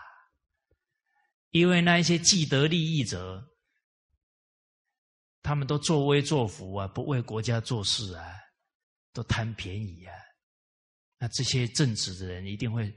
[1.51, 3.47] 因为那一些既得利益者。
[5.43, 8.37] 他们都作威作福啊，不为国家做事啊，
[9.15, 10.15] 都贪便宜啊。
[11.17, 12.95] 那这些正直的人一定会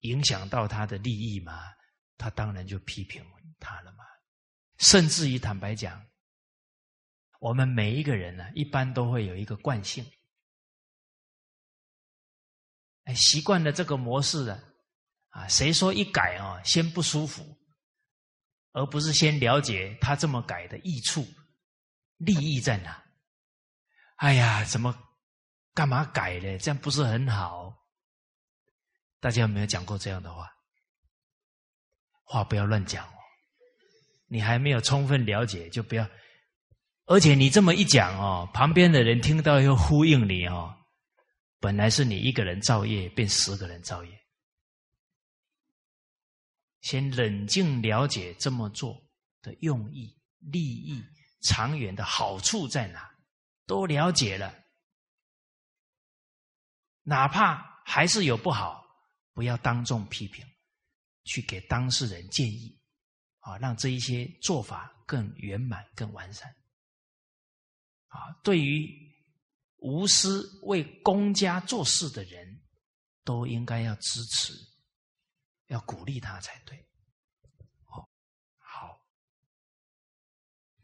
[0.00, 1.64] 影响到他的利益嘛？
[2.16, 3.22] 他当然就批评
[3.60, 4.04] 他了嘛。
[4.78, 6.02] 甚至于坦白讲，
[7.38, 10.04] 我们每一个人呢，一般都会有一个惯性，
[13.04, 14.60] 哎，习惯了这个模式了
[15.28, 15.46] 啊。
[15.46, 17.56] 谁说一改啊，先不舒服？
[18.72, 21.26] 而不是先了解他这么改的益处、
[22.16, 23.04] 利益在哪？
[24.16, 24.96] 哎呀，怎么
[25.74, 26.58] 干嘛改呢？
[26.58, 27.72] 这样不是很好？
[29.20, 30.48] 大家有没有讲过这样的话？
[32.24, 33.14] 话不要乱讲哦，
[34.26, 36.08] 你还没有充分了解，就不要。
[37.08, 40.76] 而且你这么一讲哦，旁边的人听到又呼应你哦。
[41.58, 44.12] 本来是你一个人造业，变十个人造业。
[46.82, 49.02] 先冷静了解这么做
[49.40, 51.02] 的用意、利益、
[51.40, 53.10] 长远的好处在哪，
[53.66, 54.54] 都了解了。
[57.04, 58.84] 哪怕还是有不好，
[59.32, 60.44] 不要当众批评，
[61.24, 62.78] 去给当事人建议，
[63.40, 66.54] 啊，让这一些做法更圆满、更完善。
[68.08, 68.88] 啊，对于
[69.76, 72.60] 无私为公家做事的人，
[73.24, 74.52] 都应该要支持，
[75.66, 76.88] 要鼓励他才对。
[77.84, 78.08] 好，
[78.56, 79.00] 好。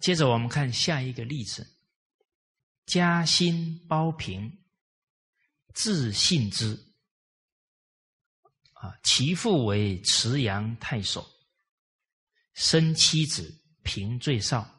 [0.01, 1.79] 接着我们看下一个例子：
[2.87, 4.65] 嘉兴包平，
[5.75, 6.75] 自信之。
[8.75, 11.27] 啊，其父为慈阳太守，
[12.53, 13.51] 生妻子
[13.83, 14.74] 平最少。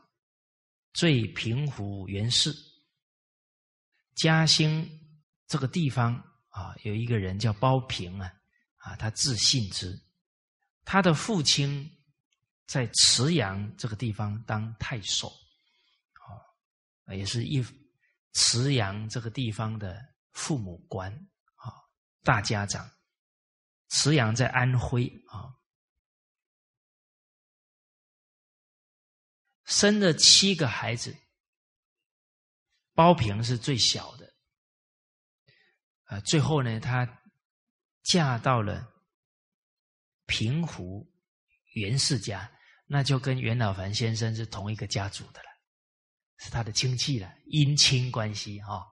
[0.95, 2.55] 最平湖原氏，
[4.15, 4.89] 嘉兴
[5.45, 6.15] 这个地方
[6.47, 8.33] 啊，有一个人叫包平啊，
[8.77, 10.01] 啊，他字信之，
[10.85, 11.85] 他的父亲
[12.65, 15.27] 在慈阳这个地方当太守，
[17.07, 17.61] 啊，也是一
[18.31, 20.01] 慈阳这个地方的
[20.31, 21.11] 父母官
[21.55, 21.75] 啊，
[22.23, 22.89] 大家长。
[23.89, 25.53] 慈阳在安徽啊。
[29.65, 31.15] 生了七个孩子，
[32.93, 34.33] 包平是最小的。
[36.05, 37.21] 啊，最后呢，她
[38.03, 38.87] 嫁到了
[40.27, 41.11] 平湖
[41.73, 42.51] 袁氏家，
[42.85, 45.49] 那就跟袁老凡先生是同一个家族的了，
[46.37, 48.85] 是他的亲戚了，姻亲关系哈。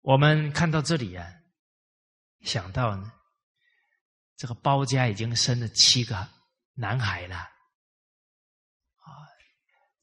[0.00, 1.32] 我们看到这里啊，
[2.40, 3.00] 想到，
[4.36, 6.28] 这个包家已经生了七个
[6.74, 7.53] 男孩了。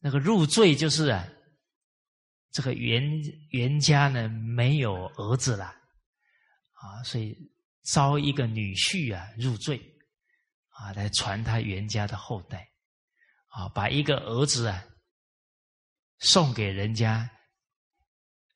[0.04, 1.28] 那个入赘就是啊，
[2.52, 3.04] 这个袁
[3.52, 7.38] 袁家呢没有儿子了，啊，所以
[7.84, 9.80] 招一个女婿啊入赘，
[10.70, 12.68] 啊，来传他袁家的后代，
[13.50, 14.84] 啊，把一个儿子啊
[16.18, 17.30] 送给人家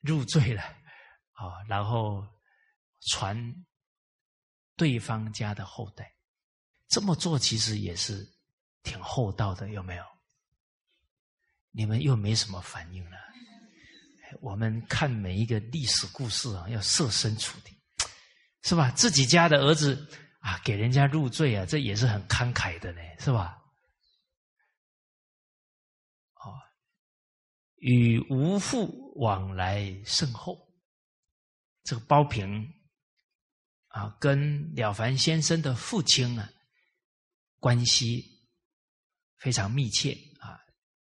[0.02, 0.64] 入赘了，
[1.34, 2.28] 啊，然后
[3.12, 3.66] 传
[4.76, 6.12] 对方家的后代，
[6.88, 8.28] 这么做其实也是
[8.82, 10.15] 挺厚道的，有没有？
[11.76, 13.18] 你们又没什么反应了。
[14.42, 17.72] 我们看每一个历史故事啊，要设身处地，
[18.64, 18.92] 是吧？
[18.92, 20.08] 自己家的儿子
[20.40, 23.58] 啊，给人家入赘啊，这也是很慷慨的呢，是吧？
[26.36, 26.56] 哦，
[27.78, 30.66] 与吴父往来甚厚。
[31.84, 32.68] 这个包平
[33.88, 36.50] 啊，跟了凡先生的父亲啊，
[37.60, 38.26] 关系
[39.38, 40.18] 非常密切。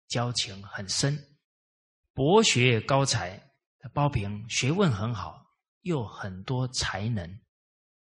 [0.08, 1.38] 交情很深，
[2.14, 3.44] 博学高才。
[3.94, 5.46] 包平学问很好，
[5.84, 7.40] 又很多才能，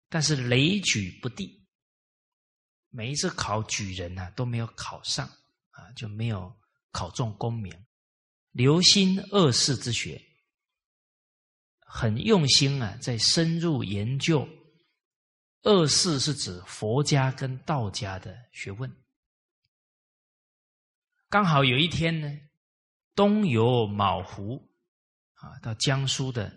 [0.07, 1.65] 但是累举不第。
[2.90, 5.26] 每一次考举人呢，都没有考上
[5.72, 6.56] 啊，就没有
[6.91, 7.74] 考中功名。
[8.52, 10.22] 留心二世之学，
[11.80, 14.48] 很用心啊，在深入研究。
[15.64, 19.02] 二世是指佛家跟道家的学问。
[21.34, 22.31] 刚好有一天呢，
[23.15, 24.69] 东游卯湖，
[25.34, 26.55] 啊，到江苏的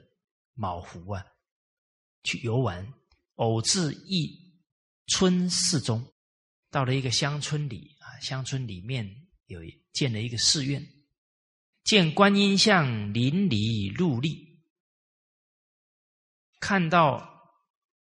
[0.53, 1.27] 卯湖啊，
[2.25, 2.87] 去游玩，
[3.37, 4.55] 偶至一
[5.07, 6.07] 村寺中，
[6.71, 9.11] 到了一个乡村里啊，乡村里面
[9.47, 9.61] 有
[9.95, 10.87] 建了一个寺院，
[11.83, 14.63] 见观音像淋漓入立，
[16.61, 17.27] 看到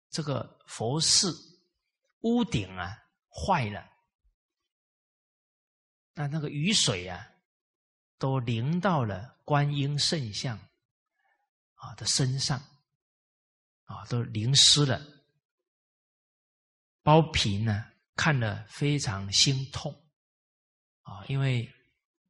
[0.10, 1.34] 这个佛寺
[2.24, 2.92] 屋顶啊
[3.30, 3.95] 坏了。
[6.16, 7.28] 那那个雨水啊，
[8.18, 10.58] 都淋到了观音圣像
[11.74, 12.58] 啊的身上，
[13.84, 15.06] 啊，都淋湿了。
[17.04, 19.94] 包皮呢看了非常心痛，
[21.02, 21.70] 啊，因为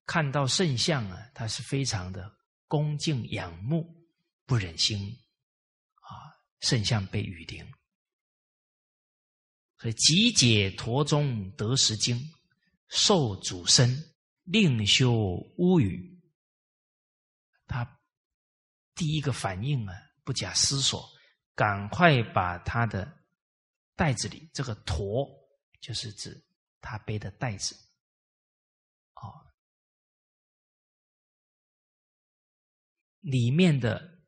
[0.07, 2.35] 看到圣像啊，他是非常的
[2.67, 3.87] 恭敬仰慕，
[4.47, 4.99] 不忍心
[6.01, 7.63] 啊圣像被雨淋，
[9.77, 12.19] 所以集解陀中得实经。
[12.87, 13.89] 受主身，
[14.43, 15.11] 另修
[15.57, 16.13] 屋宇。
[17.67, 17.99] 他
[18.93, 19.93] 第一个反应啊，
[20.23, 21.03] 不假思索，
[21.55, 23.25] 赶快把他的
[23.95, 25.27] 袋子里这个驼，
[25.81, 26.45] 就是指
[26.79, 27.75] 他背的袋子，
[29.15, 29.51] 哦，
[33.19, 34.19] 里面的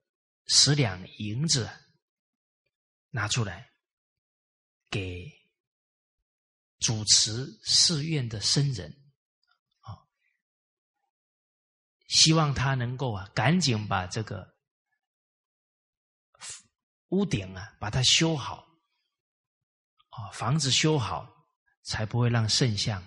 [0.48, 1.70] 十两银子，
[3.10, 3.70] 拿出来
[4.90, 5.30] 给
[6.80, 8.92] 主持寺院的僧人，
[9.80, 9.98] 啊，
[12.08, 14.56] 希望他能够啊，赶紧把这个
[17.10, 18.68] 屋顶啊，把它修好，
[20.10, 21.48] 啊，房子修好，
[21.84, 23.04] 才不会让圣像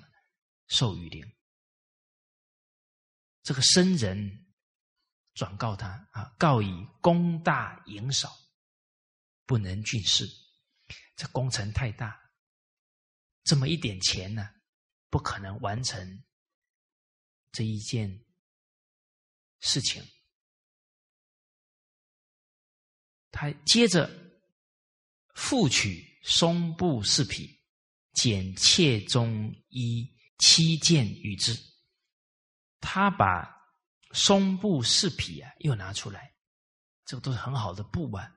[0.69, 1.25] 受雨淋。
[3.43, 4.53] 这个僧人
[5.35, 8.37] 转告他啊，告以功大盈少，
[9.47, 10.29] 不能尽事。
[11.17, 12.20] 这工程太大，
[13.45, 14.49] 这么一点钱呢，
[15.09, 16.23] 不可能完成
[17.53, 18.25] 这一件
[19.61, 20.03] 事情。
[23.31, 24.11] 他接着
[25.35, 27.61] 复取松布四匹，
[28.12, 30.09] 剪切中衣
[30.39, 31.57] 七件与之。
[32.81, 33.49] 他把
[34.12, 36.35] 松布四匹啊，又拿出来，
[37.05, 38.37] 这个都是很好的布啊。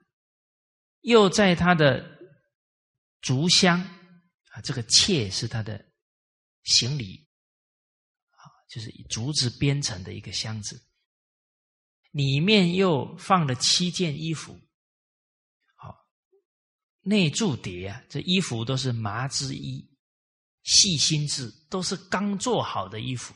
[1.02, 2.20] 又在他的
[3.20, 3.82] 竹箱
[4.54, 5.84] 啊，这个切是他的
[6.62, 7.28] 行李
[8.30, 10.80] 啊，就是竹子编成的一个箱子，
[12.12, 14.60] 里面又放了七件衣服。
[15.76, 16.08] 好，
[17.02, 19.90] 内铸叠啊，这衣服都是麻织衣，
[20.62, 23.34] 细心制，都是刚做好的衣服。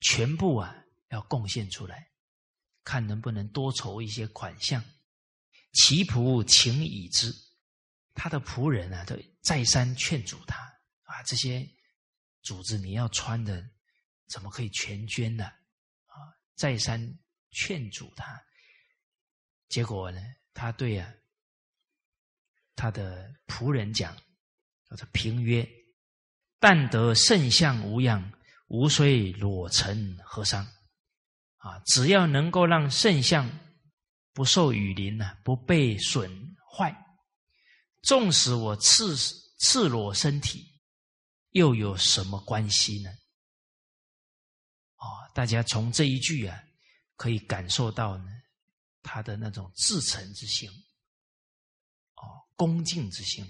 [0.00, 0.74] 全部啊，
[1.10, 2.10] 要贡献出来，
[2.82, 4.82] 看能不能多筹一些款项。
[5.74, 7.32] 其仆请已之，
[8.22, 10.58] 他的仆人啊，都再三劝阻他
[11.04, 11.66] 啊，这些
[12.42, 13.66] 主子你要穿的，
[14.28, 15.46] 怎么可以全捐呢？
[15.46, 17.00] 啊，再三
[17.52, 18.38] 劝阻他，
[19.70, 20.20] 结果呢，
[20.52, 21.10] 他对啊，
[22.76, 24.14] 他的仆人讲，
[24.90, 25.66] 叫做平曰
[26.60, 28.30] ：“但得圣相无恙。”
[28.68, 30.62] 无虽裸成何伤？
[31.56, 33.50] 啊，只要能够让圣像
[34.34, 36.30] 不受雨淋呢，不被损
[36.70, 36.94] 坏，
[38.02, 39.16] 纵使我赤
[39.58, 40.80] 赤裸身体，
[41.50, 43.10] 又有什么关系呢？
[44.96, 45.04] 哦，
[45.34, 46.62] 大家从这一句啊，
[47.16, 48.26] 可以感受到呢，
[49.02, 50.70] 他的那种至诚之心，
[52.14, 52.24] 哦，
[52.56, 53.44] 恭敬之心。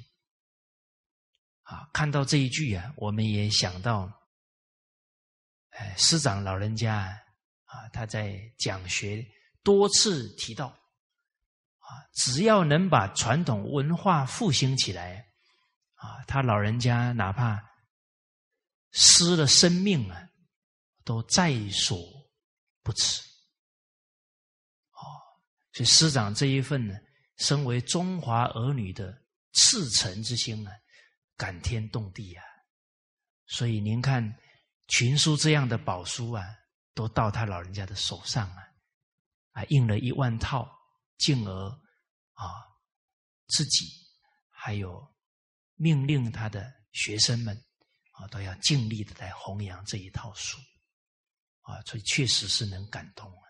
[1.63, 4.13] 啊，看到这一句啊，我们也想到。
[5.71, 7.17] 哎，师长老人家
[7.63, 9.25] 啊，他在讲学
[9.63, 10.77] 多次提到
[11.91, 15.27] 啊，只要能把传统文化复兴起来
[15.95, 17.61] 啊，他老人家哪怕
[18.93, 20.29] 失了生命啊，
[21.05, 21.99] 都在所
[22.83, 23.21] 不辞。
[24.93, 25.03] 哦，
[25.73, 26.95] 所以师长这一份呢，
[27.39, 29.13] 身为中华儿女的
[29.53, 30.73] 赤诚之心啊，
[31.37, 32.45] 感天动地啊。
[33.47, 34.35] 所以您看。
[34.93, 36.45] 群书这样的宝书啊，
[36.95, 38.59] 都到他老人家的手上啊，
[39.53, 40.69] 啊，印了一万套，
[41.21, 41.69] 进而
[42.33, 42.67] 啊，
[43.47, 43.87] 自己
[44.51, 45.07] 还有
[45.77, 47.57] 命令他的学生们
[48.13, 50.59] 啊，都要尽力的来弘扬这一套书
[51.61, 53.45] 啊，所以确实是能感动啊。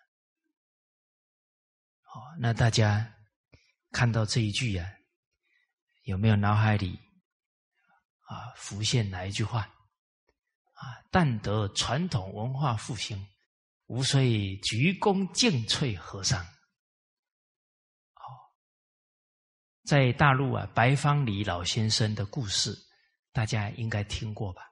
[2.02, 3.10] 好，那大家
[3.92, 4.86] 看到这一句啊，
[6.02, 6.98] 有没有脑海里
[8.26, 9.62] 啊浮现哪一句话？
[10.80, 10.96] 啊！
[11.10, 13.28] 但得传统文化复兴，
[13.84, 16.42] 无虽鞠躬尽瘁，和尚。
[19.84, 22.76] 在大陆啊，白方礼老先生的故事，
[23.32, 24.62] 大家应该听过吧？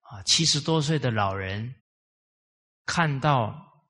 [0.00, 1.74] 啊，七十多岁的老人
[2.84, 3.86] 看到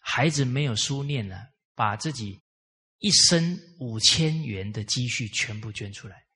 [0.00, 1.38] 孩子没有书念了，
[1.74, 2.42] 把自己
[2.98, 6.26] 一生五千元的积蓄全部捐出来，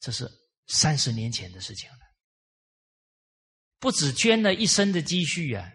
[0.00, 0.30] 这是
[0.66, 1.98] 三十年前的事情了。
[3.78, 5.70] 不止捐了一生的积蓄啊，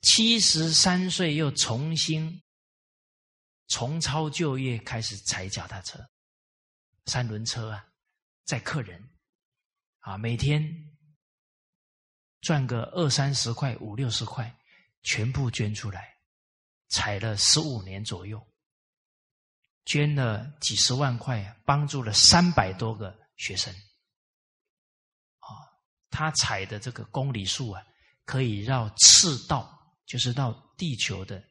[0.00, 2.42] 七十三岁又重新
[3.68, 5.98] 重操旧业，开始踩脚踏车、
[7.06, 7.86] 三轮车啊，
[8.44, 9.08] 载客人。
[10.00, 10.64] 啊，每天
[12.40, 14.58] 赚个二三十块、五六十块，
[15.02, 16.16] 全部捐出来，
[16.88, 18.40] 踩了十五年左右，
[19.84, 23.70] 捐了几十万块，帮助了三百多个学生。
[25.40, 25.50] 啊
[26.08, 27.84] 他踩的这个公里数啊，
[28.24, 31.44] 可以绕赤道，就是绕地球的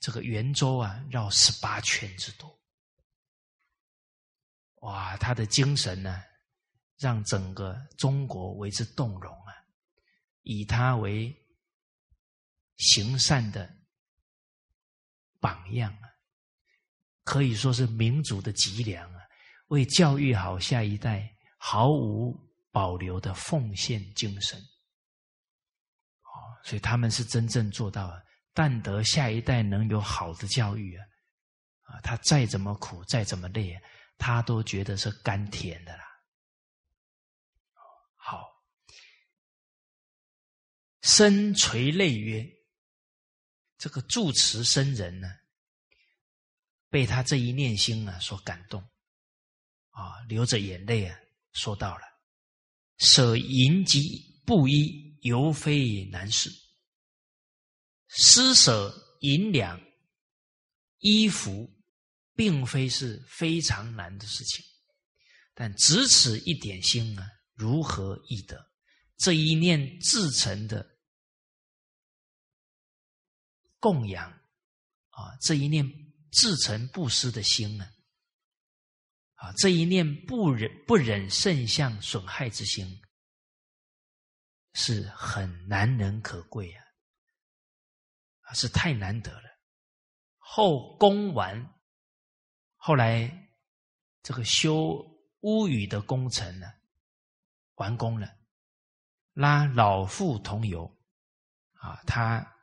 [0.00, 2.58] 这个圆周啊，绕十八圈之多。
[4.80, 6.22] 哇，他的精神呢，
[6.98, 9.54] 让整个中国为之动容啊！
[10.42, 11.32] 以他为
[12.78, 13.72] 行善的
[15.38, 16.08] 榜样啊，
[17.22, 19.20] 可以说是民族的脊梁啊，
[19.68, 22.50] 为教育好下一代，毫无。
[22.72, 24.56] 保留的奉献精神，
[26.20, 28.24] 哦，所以他们是真正做到了，
[28.60, 31.06] 但得下一代能有好的教育啊，
[31.84, 33.74] 啊，他再怎么苦，再怎么累，
[34.18, 36.04] 他都觉得是甘甜的啦。
[38.16, 38.46] 好，
[41.00, 42.46] 深垂泪曰
[43.80, 45.26] ：“这个住持僧人呢，
[46.90, 48.86] 被他这一念心啊所感动，
[49.88, 51.18] 啊，流着眼泪啊，
[51.54, 52.02] 说到了
[52.98, 56.50] 舍银及布衣，犹非难事；
[58.10, 59.80] 施舍银两、
[60.98, 61.68] 衣服。”
[62.36, 64.64] 并非是非常难的事情，
[65.52, 68.72] 但只此一点心啊，如何易得？
[69.18, 70.98] 这一念至诚的
[73.78, 74.30] 供养
[75.10, 75.86] 啊，这一念
[76.30, 77.84] 至诚布施的心呢？
[79.34, 83.02] 啊，这一念不忍不忍圣相损害之心，
[84.72, 86.82] 是很难能可贵，啊，
[88.54, 89.48] 是太难得了。
[90.38, 91.74] 后供完。
[92.76, 93.52] 后来，
[94.22, 94.96] 这个修
[95.40, 96.66] 屋宇的工程呢，
[97.74, 98.38] 完工了，
[99.34, 100.98] 拉老父同游，
[101.74, 102.56] 啊，他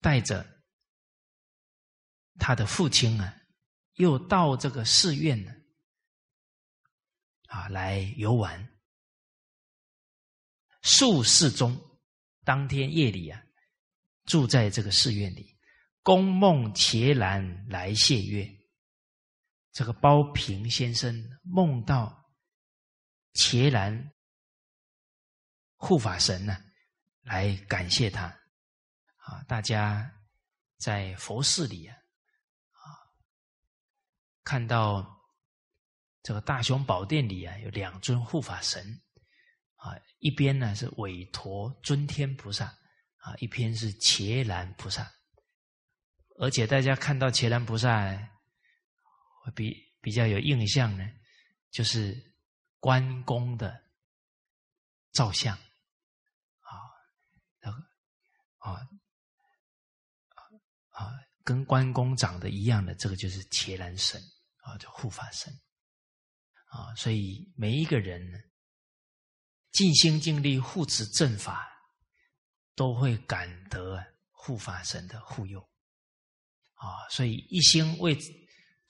[0.00, 0.44] 带着
[2.38, 3.40] 他的父亲啊，
[3.94, 5.52] 又到这个寺院呢，
[7.46, 8.68] 啊，来游玩。
[10.82, 11.78] 宿寺中，
[12.44, 13.40] 当天夜里啊，
[14.30, 15.58] 住在这个寺院里，
[16.04, 18.48] 公梦伽蓝来谢曰。
[19.72, 22.30] 这个包平先生梦到
[23.32, 24.12] 伽蓝
[25.74, 26.56] 护法神呢，
[27.22, 28.26] 来感谢他
[29.16, 29.42] 啊！
[29.48, 30.08] 大家
[30.78, 32.82] 在佛寺里啊，啊，
[34.44, 35.04] 看到
[36.22, 39.02] 这个大雄宝殿里啊，有两尊护法神
[39.74, 42.72] 啊，一边呢是韦陀尊天菩萨
[43.20, 45.10] 啊，一篇是伽蓝菩萨，
[46.38, 48.28] 而且大家看到伽蓝菩萨。
[49.42, 51.10] 会比比较有印象呢，
[51.70, 52.34] 就是
[52.78, 53.82] 关公的
[55.12, 56.68] 照相啊，
[57.62, 57.78] 那个
[58.58, 58.86] 啊
[60.90, 61.08] 啊，
[61.42, 64.20] 跟关公长得一样的，这个就是伽蓝神
[64.58, 65.50] 啊，叫护法神
[66.66, 66.94] 啊。
[66.96, 68.22] 所以每一个人，
[69.72, 71.66] 尽心尽力护持正法，
[72.80, 75.60] 都会感得护法神的护佑
[76.74, 77.06] 啊。
[77.10, 78.16] 所以一心为。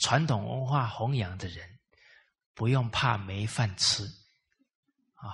[0.02, 1.78] 传统文化弘扬的人，
[2.54, 4.02] 不用怕没饭吃，
[5.12, 5.28] 啊，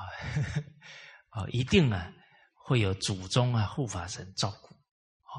[1.30, 2.12] 啊，一定啊
[2.52, 5.38] 会有祖宗啊护法神照顾，啊，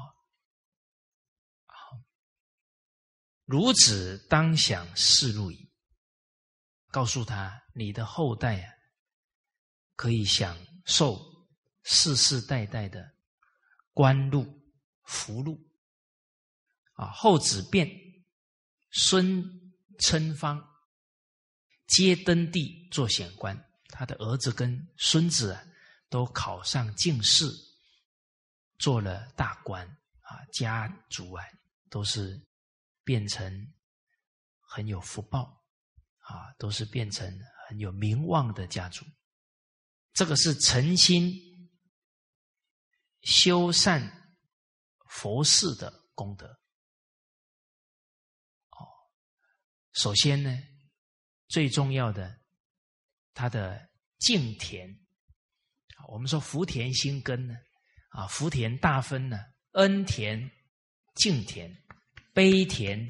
[1.66, 2.00] 好，
[3.48, 5.70] 孺子当享世禄矣。
[6.90, 8.72] 告诉他，你的后代啊，
[9.94, 11.27] 可以享受
[11.90, 13.10] 世世代代的
[13.94, 14.46] 官禄、
[15.04, 15.58] 福禄，
[16.92, 17.88] 啊，后子变。
[18.90, 19.44] 孙
[19.98, 20.66] 称方
[21.86, 23.54] 皆登第做显官，
[23.88, 25.62] 他的儿子跟孙子啊，
[26.08, 27.46] 都考上进士，
[28.78, 29.86] 做了大官
[30.22, 31.44] 啊，家族啊
[31.90, 32.40] 都是
[33.04, 33.72] 变成
[34.58, 35.62] 很有福报
[36.20, 37.30] 啊，都是变成
[37.68, 39.04] 很有名望的家族。
[40.14, 41.30] 这个是诚心
[43.30, 44.00] 修善
[45.10, 46.46] 佛事的功德。
[48.70, 48.88] 哦
[49.92, 50.58] 首先呢，
[51.46, 52.40] 最重要的，
[53.34, 54.98] 他的敬田，
[56.08, 57.54] 我们说福田心根呢，
[58.12, 59.38] 啊，福田大分呢，
[59.72, 60.50] 恩田、
[61.14, 61.70] 敬田、
[62.32, 63.06] 悲田，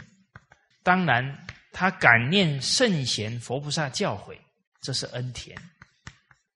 [0.82, 4.36] 当然他感念圣贤佛菩萨教诲，
[4.80, 5.56] 这是恩田；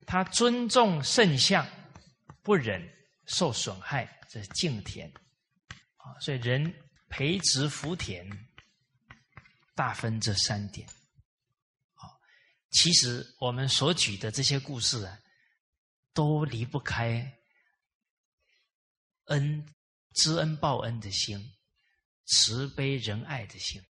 [0.05, 1.65] 他尊重圣像，
[2.43, 2.83] 不忍
[3.27, 5.13] 受损害，这是敬田。
[5.97, 6.73] 啊，所以人
[7.09, 8.29] 培植福田。
[9.75, 10.87] 大分这三点，
[11.95, 12.21] 好，
[12.71, 15.19] 其实我们所举的这些故事啊，
[16.13, 17.41] 都离不开
[19.25, 19.67] 恩
[20.13, 21.57] 知恩报恩的心，
[22.27, 23.83] 慈悲仁爱的心，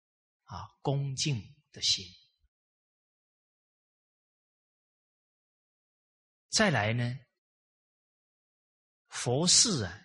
[0.45, 1.43] 啊，恭敬
[1.73, 2.05] 的心。
[6.51, 7.19] 再来呢，
[9.11, 10.01] 佛寺啊，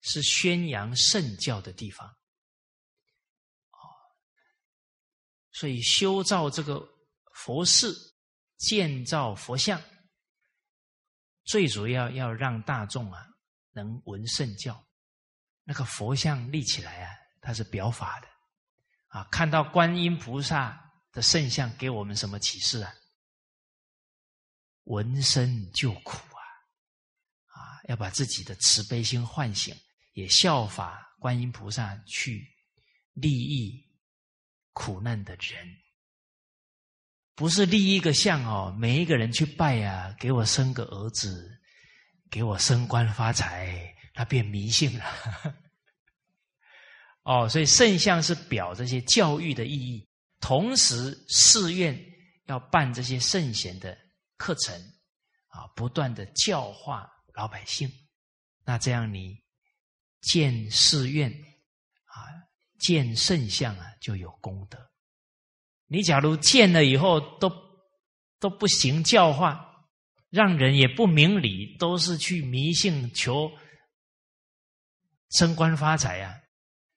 [0.00, 2.14] 是宣扬圣教的地方。
[5.52, 6.88] 所以修造这个
[7.34, 7.92] 佛寺，
[8.58, 9.82] 建造佛像，
[11.44, 13.26] 最主要要让大众啊
[13.72, 14.86] 能闻圣教。
[15.64, 17.10] 那个佛像立起来啊，
[17.40, 18.28] 它是表法的
[19.08, 19.24] 啊。
[19.32, 22.94] 看到观音菩萨的圣像，给我们什么启示啊？
[24.84, 26.16] 闻声救苦！
[27.88, 29.74] 要把自己的慈悲心唤醒，
[30.12, 32.48] 也效法观音菩萨去
[33.12, 33.84] 利益。
[34.74, 35.76] 苦难的人，
[37.34, 41.60] 不是立一个像哦，每一个人去拜呀，给我生个儿子，
[42.30, 45.04] 给我升官发财，他变迷信了。
[47.24, 50.08] 哦，所以圣像是表这些教育的意义，
[50.38, 52.00] 同时寺院
[52.46, 53.98] 要办这些圣贤的
[54.36, 54.80] 课程
[55.48, 57.88] 啊，不断的教化老百姓。
[58.64, 59.40] 那这样你
[60.22, 61.30] 建寺院
[62.06, 62.26] 啊，
[62.80, 64.76] 建圣像啊，就有功德。
[65.86, 67.48] 你假如建了以后都
[68.40, 69.86] 都不行教化，
[70.30, 73.48] 让人也不明理，都是去迷信求
[75.30, 76.34] 升官发财啊。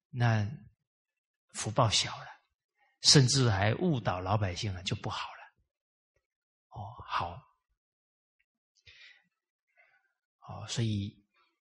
[0.09, 0.49] 那
[1.53, 2.26] 福报小了，
[3.01, 5.41] 甚至还误导老百姓了，就不好了。
[6.69, 7.39] 哦，好，
[10.52, 11.15] 哦，所以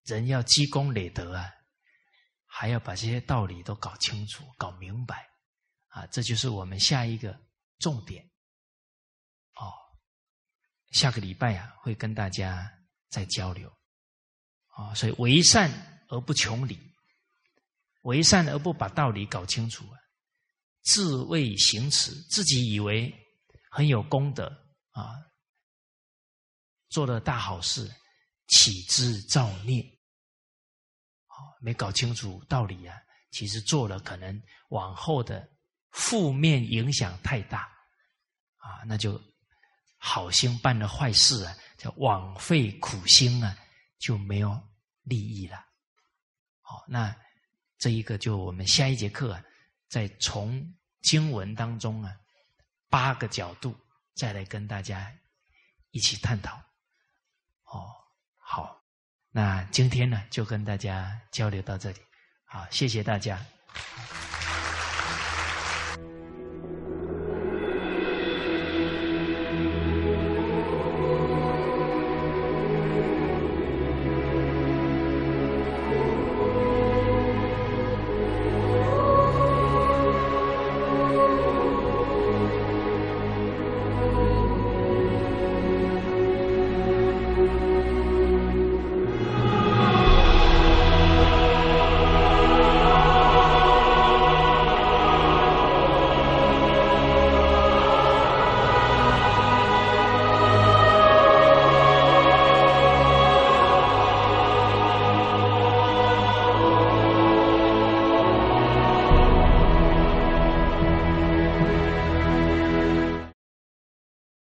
[0.05, 1.49] 人要积功累德啊，
[2.47, 5.29] 还要把这些道理都搞清楚、搞明白
[5.89, 7.39] 啊，这就是我们下一个
[7.79, 8.25] 重点。
[9.55, 9.73] 哦，
[10.91, 12.69] 下个礼拜啊，会跟大家
[13.09, 13.71] 再交流。
[14.77, 15.71] 啊，所以为善
[16.09, 16.79] 而不穷理。
[18.03, 19.99] 为善而不把道理搞清楚啊，
[20.83, 23.15] 自谓行持，自己以为
[23.71, 24.47] 很有功德
[24.93, 25.12] 啊，
[26.89, 27.95] 做了大好事，
[28.51, 29.82] 起之造孽，
[31.27, 32.97] 好没搞清楚道理啊，
[33.31, 35.48] 其实做了可能往后的
[35.90, 37.62] 负面影响太大
[38.56, 39.20] 啊，那就
[39.97, 43.59] 好心办了坏事啊，叫枉费苦心啊，
[43.98, 44.56] 就没有
[45.02, 45.56] 利益了。
[46.60, 47.16] 好，那。
[47.82, 49.43] 这一个就我们下一节课啊，
[49.89, 50.62] 再从
[51.01, 52.14] 经文当中啊
[52.90, 53.74] 八个角度
[54.14, 55.10] 再来跟大家
[55.90, 56.62] 一起探讨。
[58.52, 58.82] 好，
[59.31, 61.98] 那今天呢就跟大家交流到这里，
[62.44, 63.39] 好，谢谢大家。